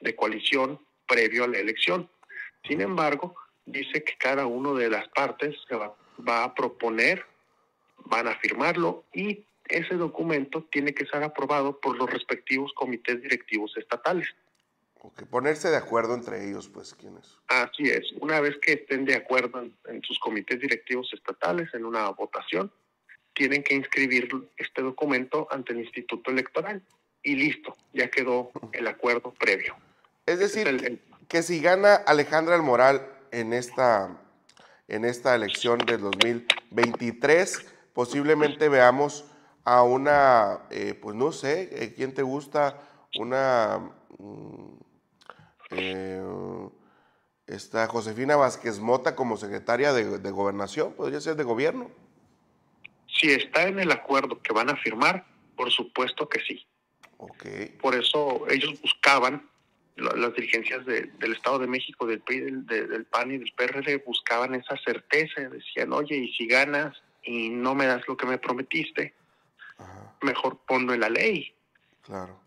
[0.00, 2.10] de coalición previo a la elección.
[2.66, 7.24] Sin embargo, dice que cada una de las partes va a proponer,
[8.04, 13.76] van a firmarlo y ese documento tiene que ser aprobado por los respectivos comités directivos
[13.76, 14.28] estatales.
[15.04, 17.36] Ok, Ponerse de acuerdo entre ellos, pues, ¿quiénes?
[17.48, 21.84] Así es, una vez que estén de acuerdo en, en sus comités directivos estatales en
[21.84, 22.72] una votación,
[23.34, 26.82] tienen que inscribir este documento ante el Instituto Electoral
[27.24, 29.74] y listo, ya quedó el acuerdo previo.
[30.26, 34.20] Es decir, es el- que, el- que si gana Alejandra El Moral en esta,
[34.86, 39.24] en esta elección del 2023, posiblemente veamos
[39.64, 42.78] a una, eh, pues no sé, eh, ¿quién te gusta?
[43.18, 43.78] Una,
[44.18, 44.76] mm,
[45.72, 46.22] eh,
[47.46, 51.90] esta Josefina Vázquez Mota como secretaria de, de gobernación, podría ser de gobierno.
[53.06, 55.24] Si está en el acuerdo que van a firmar,
[55.56, 56.66] por supuesto que sí.
[57.18, 57.44] Ok.
[57.80, 59.48] Por eso ellos buscaban,
[59.96, 63.38] la- las dirigencias de- del Estado de México, del PRI, del, de- del PAN y
[63.38, 65.42] del PRD, buscaban esa certeza.
[65.42, 69.14] Decían, oye, y si ganas y no me das lo que me prometiste,
[69.78, 71.54] Ajá, mejor ponlo en la ley.
[72.02, 72.40] claro.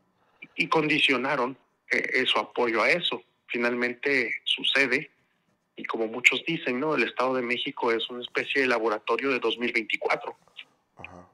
[0.57, 1.57] Y condicionaron
[1.91, 3.21] eh, su apoyo a eso.
[3.47, 5.11] Finalmente sucede,
[5.75, 6.95] y como muchos dicen, ¿no?
[6.95, 10.35] El Estado de México es una especie de laboratorio de 2024.
[10.97, 11.27] Ajá.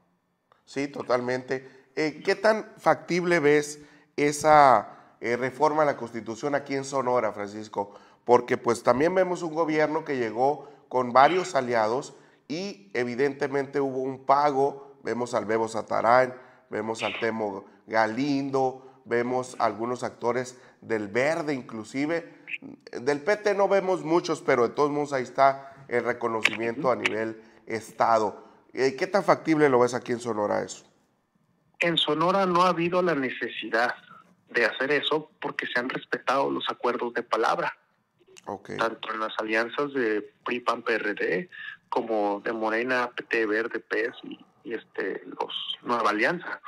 [0.64, 1.68] Sí, totalmente.
[1.94, 3.80] Eh, ¿Qué tan factible ves
[4.16, 7.94] esa eh, reforma a la Constitución aquí en Sonora, Francisco?
[8.24, 12.14] Porque pues también vemos un gobierno que llegó con varios aliados
[12.48, 14.96] y evidentemente hubo un pago.
[15.04, 16.34] Vemos al Bebo Satarán,
[16.70, 22.42] vemos al Temo Galindo, vemos algunos actores del Verde inclusive.
[22.92, 27.42] Del PT no vemos muchos, pero de todos modos ahí está el reconocimiento a nivel
[27.66, 28.44] Estado.
[28.72, 30.84] Eh, ¿Qué tan factible lo ves aquí en Sonora eso?
[31.78, 33.94] En Sonora no ha habido la necesidad
[34.50, 37.76] de hacer eso porque se han respetado los acuerdos de palabra,
[38.78, 41.48] tanto en las alianzas de PRI, PAN, PRD,
[41.88, 46.60] como de Morena, PT, Verde, PES y, y este los Nueva Alianza.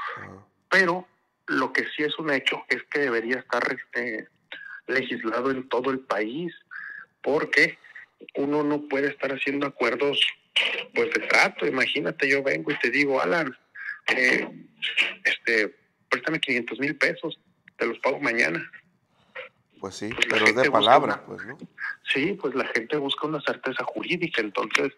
[0.69, 1.07] Pero
[1.47, 4.29] lo que sí es un hecho es que debería estar este,
[4.87, 6.55] legislado en todo el país,
[7.23, 7.79] porque
[8.37, 10.19] uno no puede estar haciendo acuerdos
[10.95, 11.67] pues de trato.
[11.67, 13.57] Imagínate, yo vengo y te digo, Alan,
[14.09, 14.49] eh,
[15.25, 15.75] este,
[16.09, 17.39] préstame 500 mil pesos,
[17.77, 18.71] te los pago mañana.
[19.81, 21.59] Pues sí, Pues pero es de palabra, una- pues, ¿no?
[22.13, 24.93] Sí, pues la gente busca una certeza jurídica, entonces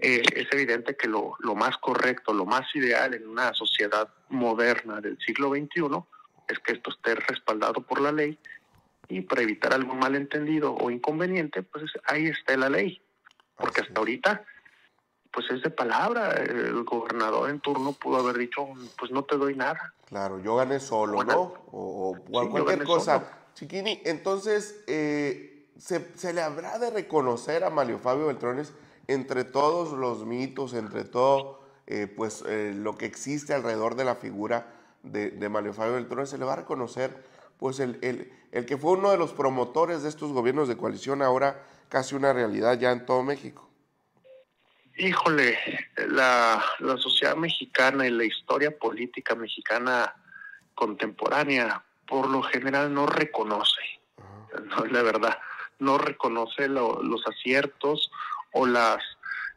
[0.00, 5.00] eh, es evidente que lo, lo más correcto, lo más ideal en una sociedad moderna
[5.00, 6.02] del siglo XXI
[6.48, 8.38] es que esto esté respaldado por la ley
[9.08, 13.00] y para evitar algún malentendido o inconveniente, pues ahí está la ley,
[13.56, 14.44] porque hasta ahorita
[15.30, 18.66] pues es de palabra, el gobernador en turno pudo haber dicho,
[18.98, 19.94] pues no te doy nada.
[20.06, 21.40] Claro, yo gané solo, Bueno, ¿no?
[21.70, 23.18] O, o sí, cualquier gané cosa.
[23.18, 23.26] solo.
[23.54, 28.72] Chiquini, entonces, eh, ¿se, se le habrá de reconocer a Mario Fabio Beltrones
[29.08, 34.14] entre todos los mitos, entre todo eh, pues, eh, lo que existe alrededor de la
[34.14, 34.66] figura
[35.02, 37.24] de, de Mario Fabio Beltrones, se le va a reconocer
[37.58, 41.20] pues el, el- el que fue uno de los promotores de estos gobiernos de coalición,
[41.22, 43.68] ahora casi una realidad ya en todo México?
[44.96, 45.58] Híjole,
[46.08, 50.14] la, la sociedad mexicana y la historia política mexicana
[50.74, 53.80] contemporánea por lo general no reconoce,
[54.64, 55.38] no, la verdad,
[55.78, 58.10] no reconoce lo- los aciertos
[58.58, 59.00] o las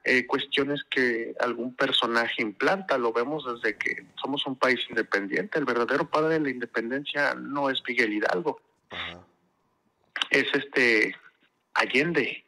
[0.03, 2.99] eh, cuestiones que algún personaje implanta.
[2.99, 5.57] Lo vemos desde que somos un país independiente.
[5.57, 9.19] El verdadero padre de la independencia no es Miguel Hidalgo, Ajá.
[10.29, 11.15] es este
[11.73, 12.45] Allende.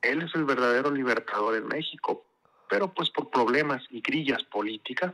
[0.00, 2.24] Él es el verdadero libertador en México,
[2.70, 5.12] pero pues por problemas y grillas políticas,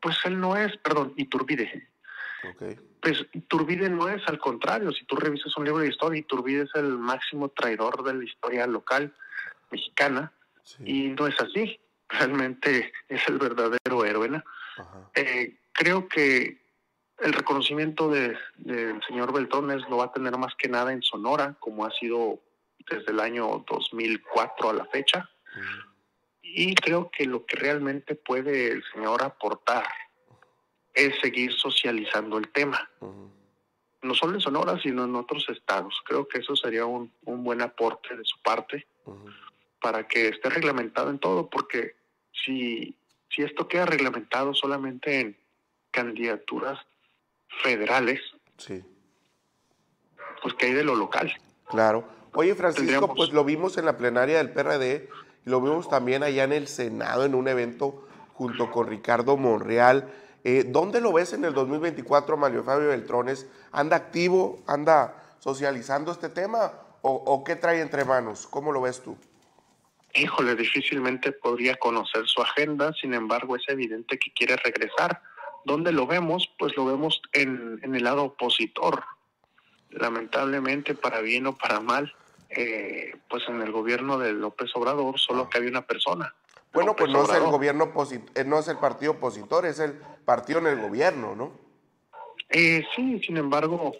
[0.00, 1.88] pues él no es, perdón, Iturbide.
[2.50, 2.80] Ok.
[3.00, 6.70] Pues Iturbide no es, al contrario, si tú revisas un libro de historia, Iturbide es
[6.74, 9.12] el máximo traidor de la historia local
[9.70, 10.32] mexicana
[10.62, 14.28] Sí, y no es así, realmente es el verdadero héroe.
[14.28, 14.42] ¿no?
[15.14, 16.62] Eh, creo que
[17.18, 21.56] el reconocimiento de- del señor Beltrones lo va a tener más que nada en Sonora,
[21.58, 22.40] como ha sido
[22.90, 25.28] desde el año 2004 a la fecha.
[25.56, 25.92] ujú.
[26.42, 29.86] Y creo que lo que realmente puede el señor aportar
[30.94, 32.88] es seguir socializando el tema,
[34.02, 36.02] no solo en Sonora, sino en otros estados.
[36.04, 38.86] Creo que eso sería un, un buen aporte de su parte
[39.80, 41.96] para que esté reglamentado en todo, porque
[42.44, 42.96] si,
[43.30, 45.36] si esto queda reglamentado solamente en
[45.90, 46.78] candidaturas
[47.62, 48.20] federales,
[48.58, 48.82] Sí,
[50.42, 51.32] pues que hay de lo local.
[51.68, 52.06] claro.
[52.34, 55.08] Oye, Francisco, Tendríamos- pues lo vimos en la plenaria del PRD
[55.44, 60.10] y lo vimos también allá en el Senado en un evento junto con Ricardo Monreal.
[60.44, 63.46] Eh, ¿Dónde lo ves en el 2024, Mario Fabio Beltrones?
[63.70, 64.62] ¿Anda activo?
[64.66, 66.72] ¿Anda socializando este tema?
[67.04, 68.46] ¿O, qué trae entre manos?
[68.46, 69.16] ¿Cómo lo ves tú?
[70.14, 75.20] Híjole, difícilmente podría conocer su agenda, sin embargo es evidente que quiere regresar.
[75.64, 76.48] ¿Dónde lo vemos?
[76.58, 79.02] Pues lo vemos en, en el lado opositor.
[79.90, 82.14] Lamentablemente, para bien o para mal,
[82.50, 86.34] eh, pues en el gobierno de López Obrador solo que había una persona.
[86.72, 87.92] Bueno, pues no es el gobierno
[88.34, 89.92] eh, no es el partido opositor, es el
[90.24, 91.52] partido en el gobierno, ¿no?
[92.48, 93.92] Eh, sí, sin embargo,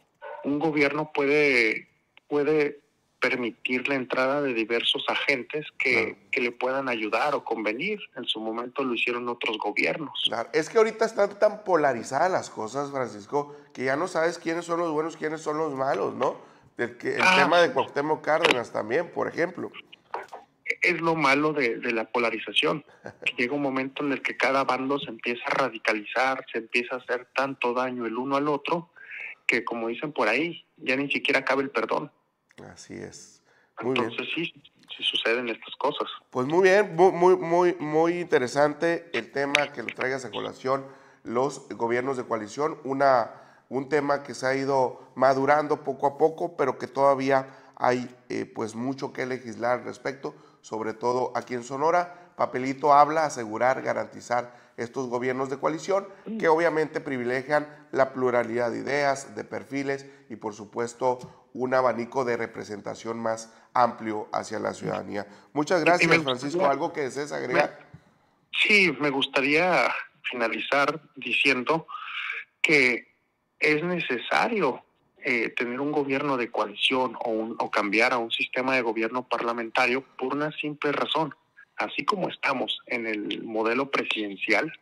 [0.44, 1.88] un gobierno puede,
[2.28, 2.80] puede
[3.20, 6.16] permitir la entrada de diversos agentes que, Claro.
[6.32, 8.00] que le puedan ayudar o convenir.
[8.16, 10.22] En su momento lo hicieron otros gobiernos.
[10.24, 14.64] Claro, es que ahorita están tan polarizadas las cosas, Francisco, que ya no sabes quiénes
[14.64, 16.36] son los buenos, quiénes son los malos, ¿no?
[16.78, 17.34] El, que- el Ah.
[17.36, 19.70] tema de Cuauhtémoc Cárdenas también, por ejemplo.
[20.64, 22.84] Es lo malo de, de la polarización.
[23.24, 26.96] Que llega un momento en el que cada bando se empieza a radicalizar, se empieza
[26.96, 28.90] a hacer tanto daño el uno al otro,
[29.46, 32.10] que como dicen por ahí, ya ni siquiera cabe el perdón.
[32.70, 33.42] Así es.
[33.80, 34.04] Muy bien.
[34.06, 34.52] Entonces sí,
[34.96, 36.08] sí suceden estas cosas.
[36.30, 40.86] Pues muy bien, muy, muy, muy, muy interesante el tema que lo traigas a colación,
[41.24, 43.30] los gobiernos de coalición, una,
[43.68, 48.44] un tema que se ha ido madurando poco a poco, pero que todavía hay eh,
[48.44, 52.32] pues mucho que legislar al respecto, sobre todo aquí en Sonora.
[52.36, 56.08] Papelito habla, asegurar, garantizar estos gobiernos de coalición
[56.38, 62.38] que obviamente privilegian la pluralidad de ideas, de perfiles y por supuesto un abanico de
[62.38, 65.26] representación más amplio hacia la ciudadanía.
[65.52, 66.64] Muchas gracias, Francisco.
[66.64, 67.78] ¿Algo que desees agregar?
[68.50, 69.92] Sí, me gustaría
[70.22, 71.86] finalizar diciendo
[72.62, 73.08] que
[73.58, 74.82] es necesario
[75.24, 79.26] eh, tener un gobierno de coalición o, un, o cambiar a un sistema de gobierno
[79.26, 81.34] parlamentario por una simple razón.
[81.76, 84.72] Así como estamos en el modelo presidencial,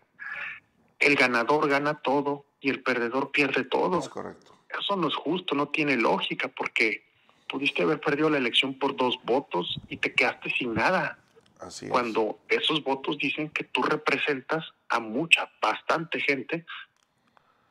[0.99, 3.99] el ganador gana todo y el perdedor pierde todo.
[3.99, 4.55] Es correcto.
[4.79, 7.05] Eso no es justo, no tiene lógica, porque
[7.49, 11.19] pudiste haber perdido la elección por dos votos y te quedaste sin nada.
[11.59, 11.91] Así es.
[11.91, 16.65] Cuando esos votos dicen que tú representas a mucha, bastante gente,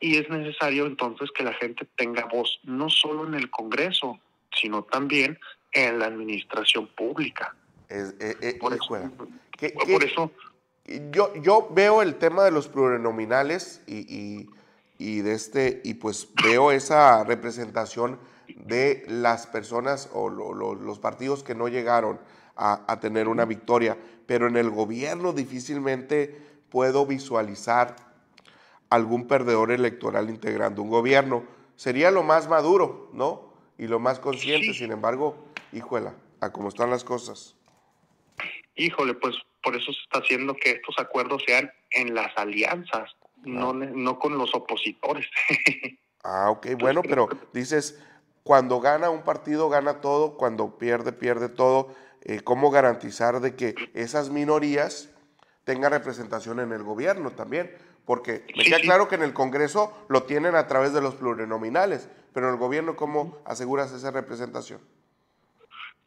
[0.00, 4.18] y es necesario entonces que la gente tenga voz, no solo en el Congreso,
[4.52, 5.38] sino también
[5.72, 7.54] en la administración pública.
[7.88, 8.96] Es, eh, eh, Por eso,
[9.56, 10.32] ¿Qué- por qué- eso
[11.12, 14.50] Yo, yo veo el tema de los plurinominales y, y-
[14.98, 18.18] y de este, y pues veo esa representación
[18.66, 22.18] de las personas o lo- lo- los partidos que no llegaron
[22.56, 23.96] a, a tener una victoria,
[24.26, 26.36] pero en el gobierno difícilmente
[26.70, 27.94] puedo visualizar
[28.90, 31.44] algún perdedor electoral integrando un gobierno.
[31.76, 33.50] Sería lo más maduro, ¿no?
[33.78, 35.36] Y lo más consciente, sin embargo,
[35.72, 37.56] híjola, a cómo están las cosas.
[38.74, 43.10] Híjole, pues por eso se está haciendo que estos acuerdos sean en las alianzas,
[43.44, 45.26] no, ne- no con los opositores.
[46.22, 47.98] Ah, ok, bueno, pero dices,
[48.42, 51.94] cuando gana un partido, gana todo, cuando pierde, pierde todo.
[52.20, 55.08] Eh, ¿Cómo garantizar de que esas minorías
[55.64, 57.74] tengan representación en el gobierno también?
[58.04, 62.08] Porque me queda claro que en el Congreso lo tienen a través de los plurinominales,
[62.32, 64.80] pero en el gobierno, ¿cómo aseguras esa representación?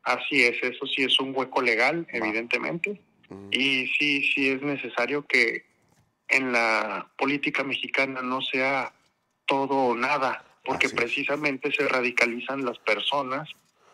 [0.04, 3.02] Así es, eso sí es un hueco legal, evidentemente.
[3.52, 5.66] Y sí, sí es necesario que
[6.28, 8.94] en la política mexicana no sea
[9.46, 13.50] todo o nada, porque Así precisamente se radicalizan las personas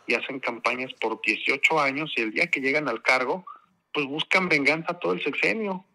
[0.08, 3.46] y hacen campañas por 18 años y el día que llegan al cargo,
[3.94, 5.86] pues buscan venganza todo el sexenio.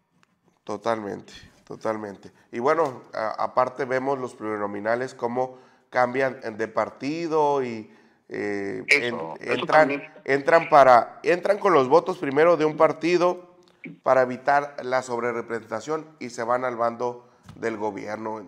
[0.63, 1.33] Totalmente,
[1.65, 2.31] totalmente.
[2.51, 5.57] Y bueno, a- aparte vemos los plurinominales cómo
[5.89, 7.91] cambian de partido y
[8.29, 13.55] eh, Eso, en- eso entran, entran para, entran con los votos primero de un partido
[14.01, 18.43] para evitar la sobrerepresentación y se van al bando del gobierno.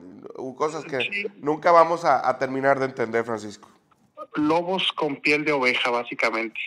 [0.57, 1.28] Cosas que Sí.
[1.38, 3.70] nunca vamos a, a terminar de entender, Francisco.
[4.34, 6.59] Lobos con piel de oveja, básicamente.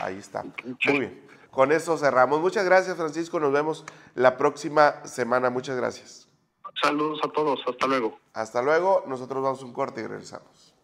[0.00, 0.44] Ahí está.
[0.86, 1.20] Muy bien.
[1.54, 2.40] Con eso cerramos.
[2.40, 3.38] Muchas gracias, Francisco.
[3.38, 3.84] Nos vemos
[4.14, 5.50] la próxima semana.
[5.50, 6.28] Muchas gracias.
[6.82, 8.18] Saludos a todos, hasta luego.
[8.32, 10.74] Hasta luego, nosotros vamos a un corte y regresamos.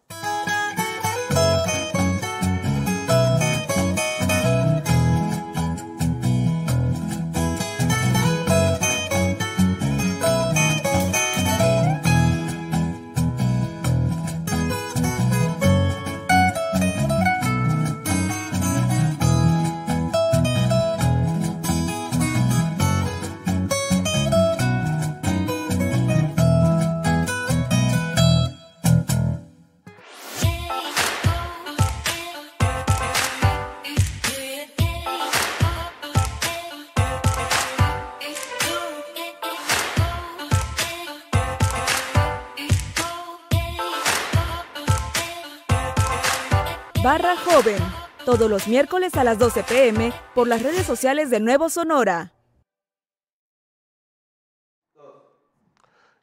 [47.03, 47.81] Barra Joven,
[48.25, 52.31] todos los miércoles a las 12 pm por las redes sociales de Nuevo Sonora.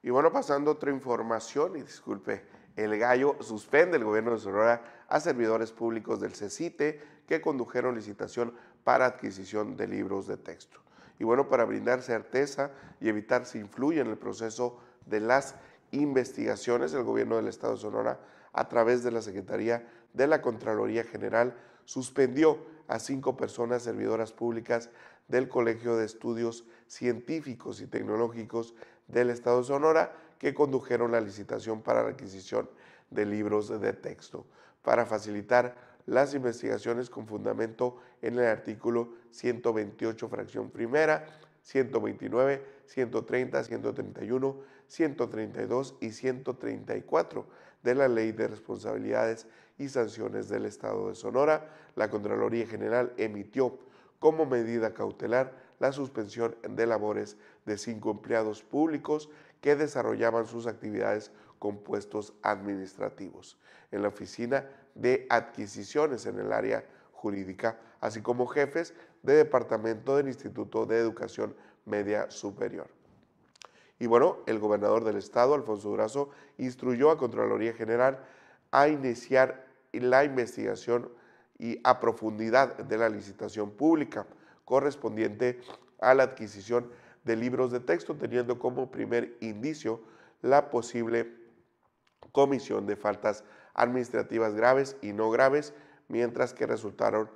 [0.03, 2.45] Y bueno, pasando a otra información, y disculpe,
[2.77, 8.55] el gallo suspende el gobierno de Sonora a servidores públicos del CECITE que condujeron licitación
[8.85, 10.79] para adquisición de libros de texto.
[11.19, 12.71] Y bueno, para brindar certeza
[13.01, 15.57] y evitar se influye en el proceso de las
[15.91, 18.21] investigaciones, el gobierno del Estado de Sonora,
[18.53, 21.55] a través de la Secretaría de la Contraloría General,
[21.85, 24.91] suspendió a cinco personas servidoras públicas
[25.29, 28.75] del Colegio de Estudios Científicos y Tecnológicos
[29.07, 32.69] del Estado de Sonora que condujeron la licitación para la adquisición
[33.11, 34.47] de libros de texto.
[34.83, 41.27] Para facilitar las investigaciones con fundamento en el artículo 128, fracción primera,
[41.63, 44.57] 129, 130, 131,
[44.87, 47.47] 132 y 134
[47.83, 49.47] de la Ley de Responsabilidades
[49.79, 53.79] y Sanciones del Estado de Sonora, la Contraloría General emitió
[54.19, 61.31] como medida cautelar la suspensión de labores de cinco empleados públicos que desarrollaban sus actividades
[61.59, 63.59] con puestos administrativos
[63.91, 70.29] en la Oficina de Adquisiciones en el área jurídica, así como jefes de departamento del
[70.29, 71.55] Instituto de Educación
[71.85, 72.89] Media Superior.
[73.99, 78.25] Y bueno, el gobernador del estado, Alfonso Durazo, instruyó a Contraloría General
[78.71, 81.11] a iniciar la investigación
[81.59, 84.27] y a profundidad de la licitación pública
[84.65, 85.61] correspondiente
[86.01, 86.91] a la adquisición
[87.25, 90.01] de libros de texto, teniendo como primer indicio
[90.43, 91.35] la posible
[92.33, 95.75] comisión de faltas administrativas graves y no graves,
[96.09, 97.31] mientras que resultaron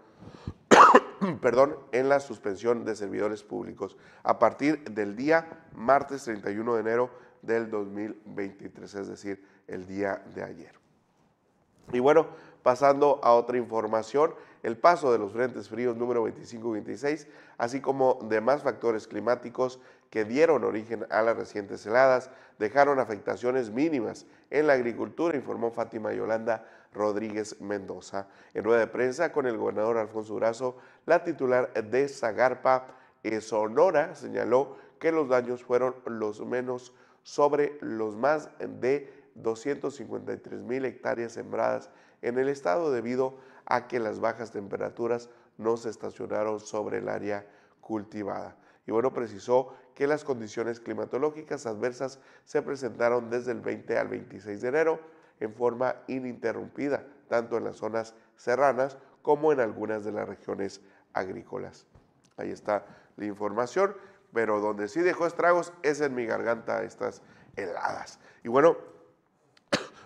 [1.40, 7.10] perdón, en la suspensión de servidores públicos a partir del día martes 31 de enero
[7.42, 10.81] del 2023, es decir, el día de ayer.
[11.92, 12.26] Y bueno,
[12.62, 17.26] pasando a otra información, el paso de los frentes fríos número 25 y 26,
[17.58, 19.80] así como demás factores climáticos
[20.10, 26.12] que dieron origen a las recientes heladas, dejaron afectaciones mínimas en la agricultura, informó Fátima
[26.12, 28.28] Yolanda Rodríguez Mendoza.
[28.54, 30.76] En rueda de prensa con el gobernador Alfonso Durazo,
[31.06, 32.86] la titular de Zagarpa
[33.22, 40.84] eh, Sonora señaló que los daños fueron los menos sobre los más de 253 mil
[40.84, 41.90] hectáreas sembradas
[42.22, 47.46] en el estado debido a que las bajas temperaturas no se estacionaron sobre el área
[47.80, 48.56] cultivada.
[48.86, 54.60] Y bueno, precisó que las condiciones climatológicas adversas se presentaron desde el 20 al 26
[54.60, 55.00] de enero
[55.40, 60.80] en forma ininterrumpida, tanto en las zonas serranas como en algunas de las regiones
[61.12, 61.86] agrícolas.
[62.36, 63.94] Ahí está la información,
[64.32, 67.22] pero donde sí dejó estragos es en mi garganta estas
[67.56, 68.18] heladas.
[68.42, 68.76] Y bueno,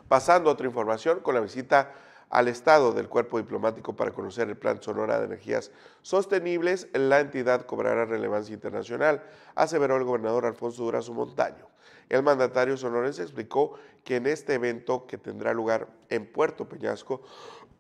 [0.09, 1.93] pasando a otra información con la visita
[2.31, 5.71] al Estado del Cuerpo Diplomático para conocer el Plan Sonora de Energías
[6.03, 9.23] Sostenibles, la entidad cobrará relevancia internacional,
[9.55, 11.69] aseveró el gobernador Alfonso Durazo Montaño.
[12.09, 17.23] El mandatario sonorense explicó que en este evento que tendrá lugar en Puerto Peñasco,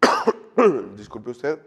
[0.97, 1.61] disculpe usted,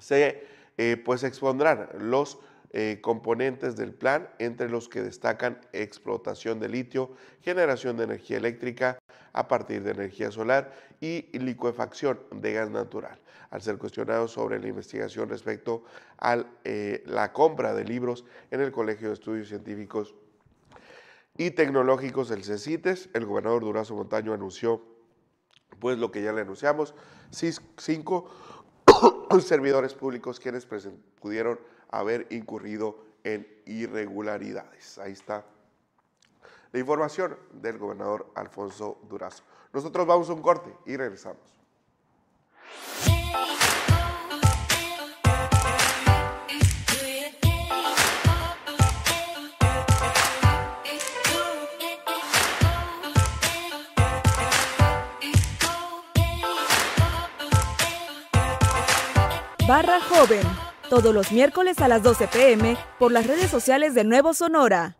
[0.00, 0.46] se
[0.78, 2.38] eh, pues expondrán los
[2.72, 7.10] eh, componentes del plan, entre los que destacan explotación de litio,
[7.42, 8.98] generación de energía eléctrica
[9.32, 13.18] a partir de energía solar y licuefacción de gas natural.
[13.50, 15.82] Al ser cuestionado sobre la investigación respecto
[16.18, 20.14] a eh, la compra de libros en el Colegio de Estudios Científicos
[21.36, 24.84] y Tecnológicos, el CECITES, el gobernador Durazo Montaño anunció,
[25.80, 26.94] pues lo que ya le anunciamos,
[27.30, 28.30] cinco
[29.40, 30.68] servidores públicos quienes
[31.20, 31.58] pudieron
[31.90, 34.98] haber incurrido en irregularidades.
[34.98, 35.44] Ahí está
[36.72, 39.42] la información del gobernador Alfonso Durazo.
[39.72, 41.40] Nosotros vamos a un corte y regresamos.
[59.66, 64.34] Barra Joven todos los miércoles a las 12 pm por las redes sociales de Nuevo
[64.34, 64.99] Sonora.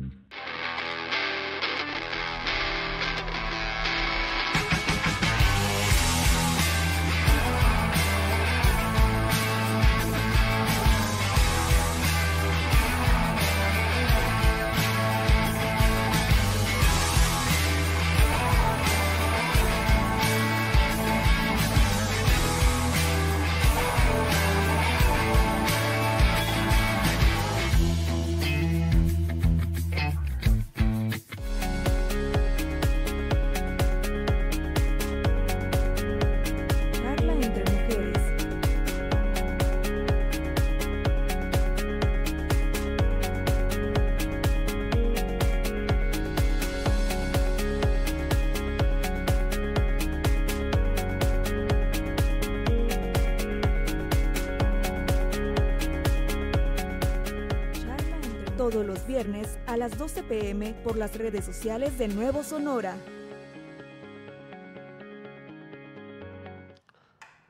[59.23, 62.95] Viernes a las 12 pm por las redes sociales de Nuevo Sonora.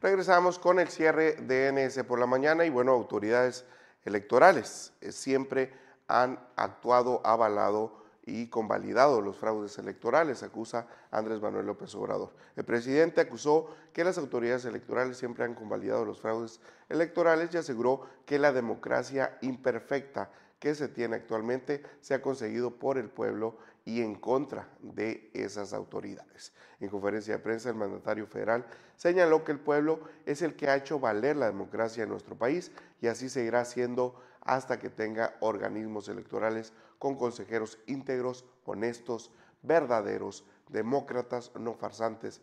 [0.02, 3.64] Regresamos con el cierre de NS por la mañana y bueno, autoridades
[4.04, 5.72] electorales eh, siempre
[6.10, 12.34] han actuado, avalado y convalidado los fraudes electorales, acusa Andrés Manuel López Obrador.
[12.58, 16.60] El presidente acusó que las autoridades electorales siempre han convalidado los fraudes
[16.90, 20.30] electorales y aseguró que la democracia imperfecta
[20.62, 25.74] que se tiene actualmente se ha conseguido por el pueblo y en contra de esas
[25.74, 26.54] autoridades.
[26.80, 30.76] En conferencia de prensa, el mandatario federal señaló que el pueblo es el que ha
[30.76, 36.08] hecho valer la democracia en nuestro país y así seguirá siendo hasta que tenga organismos
[36.10, 39.32] electorales con consejeros íntegros, honestos,
[39.64, 42.40] verdaderos, demócratas, no farsantes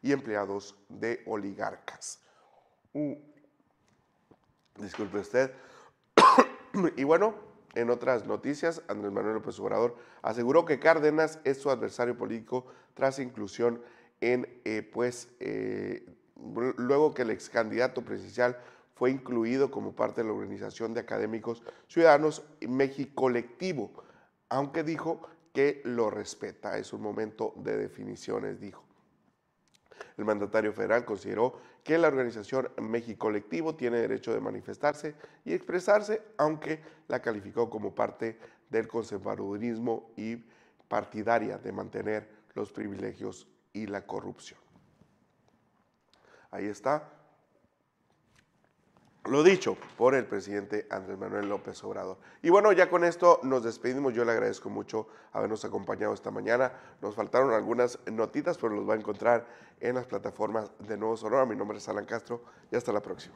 [0.00, 2.20] y empleados de oligarcas.
[4.76, 5.52] Disculpe usted.
[6.96, 12.16] y bueno, en otras noticias, Andrés Manuel López Obrador aseguró que Cárdenas es su adversario
[12.16, 13.80] político tras inclusión
[14.20, 16.04] en, eh, pues, eh,
[16.76, 18.58] luego que el ex candidato presidencial
[18.94, 23.92] fue incluido como parte de la Organización de Académicos Ciudadanos México Colectivo,
[24.48, 25.22] aunque dijo
[25.54, 26.76] que lo respeta.
[26.76, 28.89] Es un momento de definiciones, dijo.
[30.20, 35.14] El mandatario federal consideró que la organización México Colectivo tiene derecho de manifestarse
[35.46, 40.36] y expresarse, aunque la calificó como parte del conservadurismo y
[40.88, 44.60] partidaria de mantener los privilegios y la corrupción.
[46.50, 47.10] Ahí está
[49.24, 52.16] lo dicho por el presidente Andrés Manuel López Obrador.
[52.42, 54.14] Y bueno, ya con esto nos despedimos.
[54.14, 56.72] Yo le agradezco mucho habernos acompañado esta mañana.
[57.02, 59.46] Nos faltaron algunas notitas, pero los va a encontrar
[59.80, 61.44] en las plataformas de Nuevo Sonora.
[61.44, 63.34] Mi nombre es Alan Castro y hasta la próxima.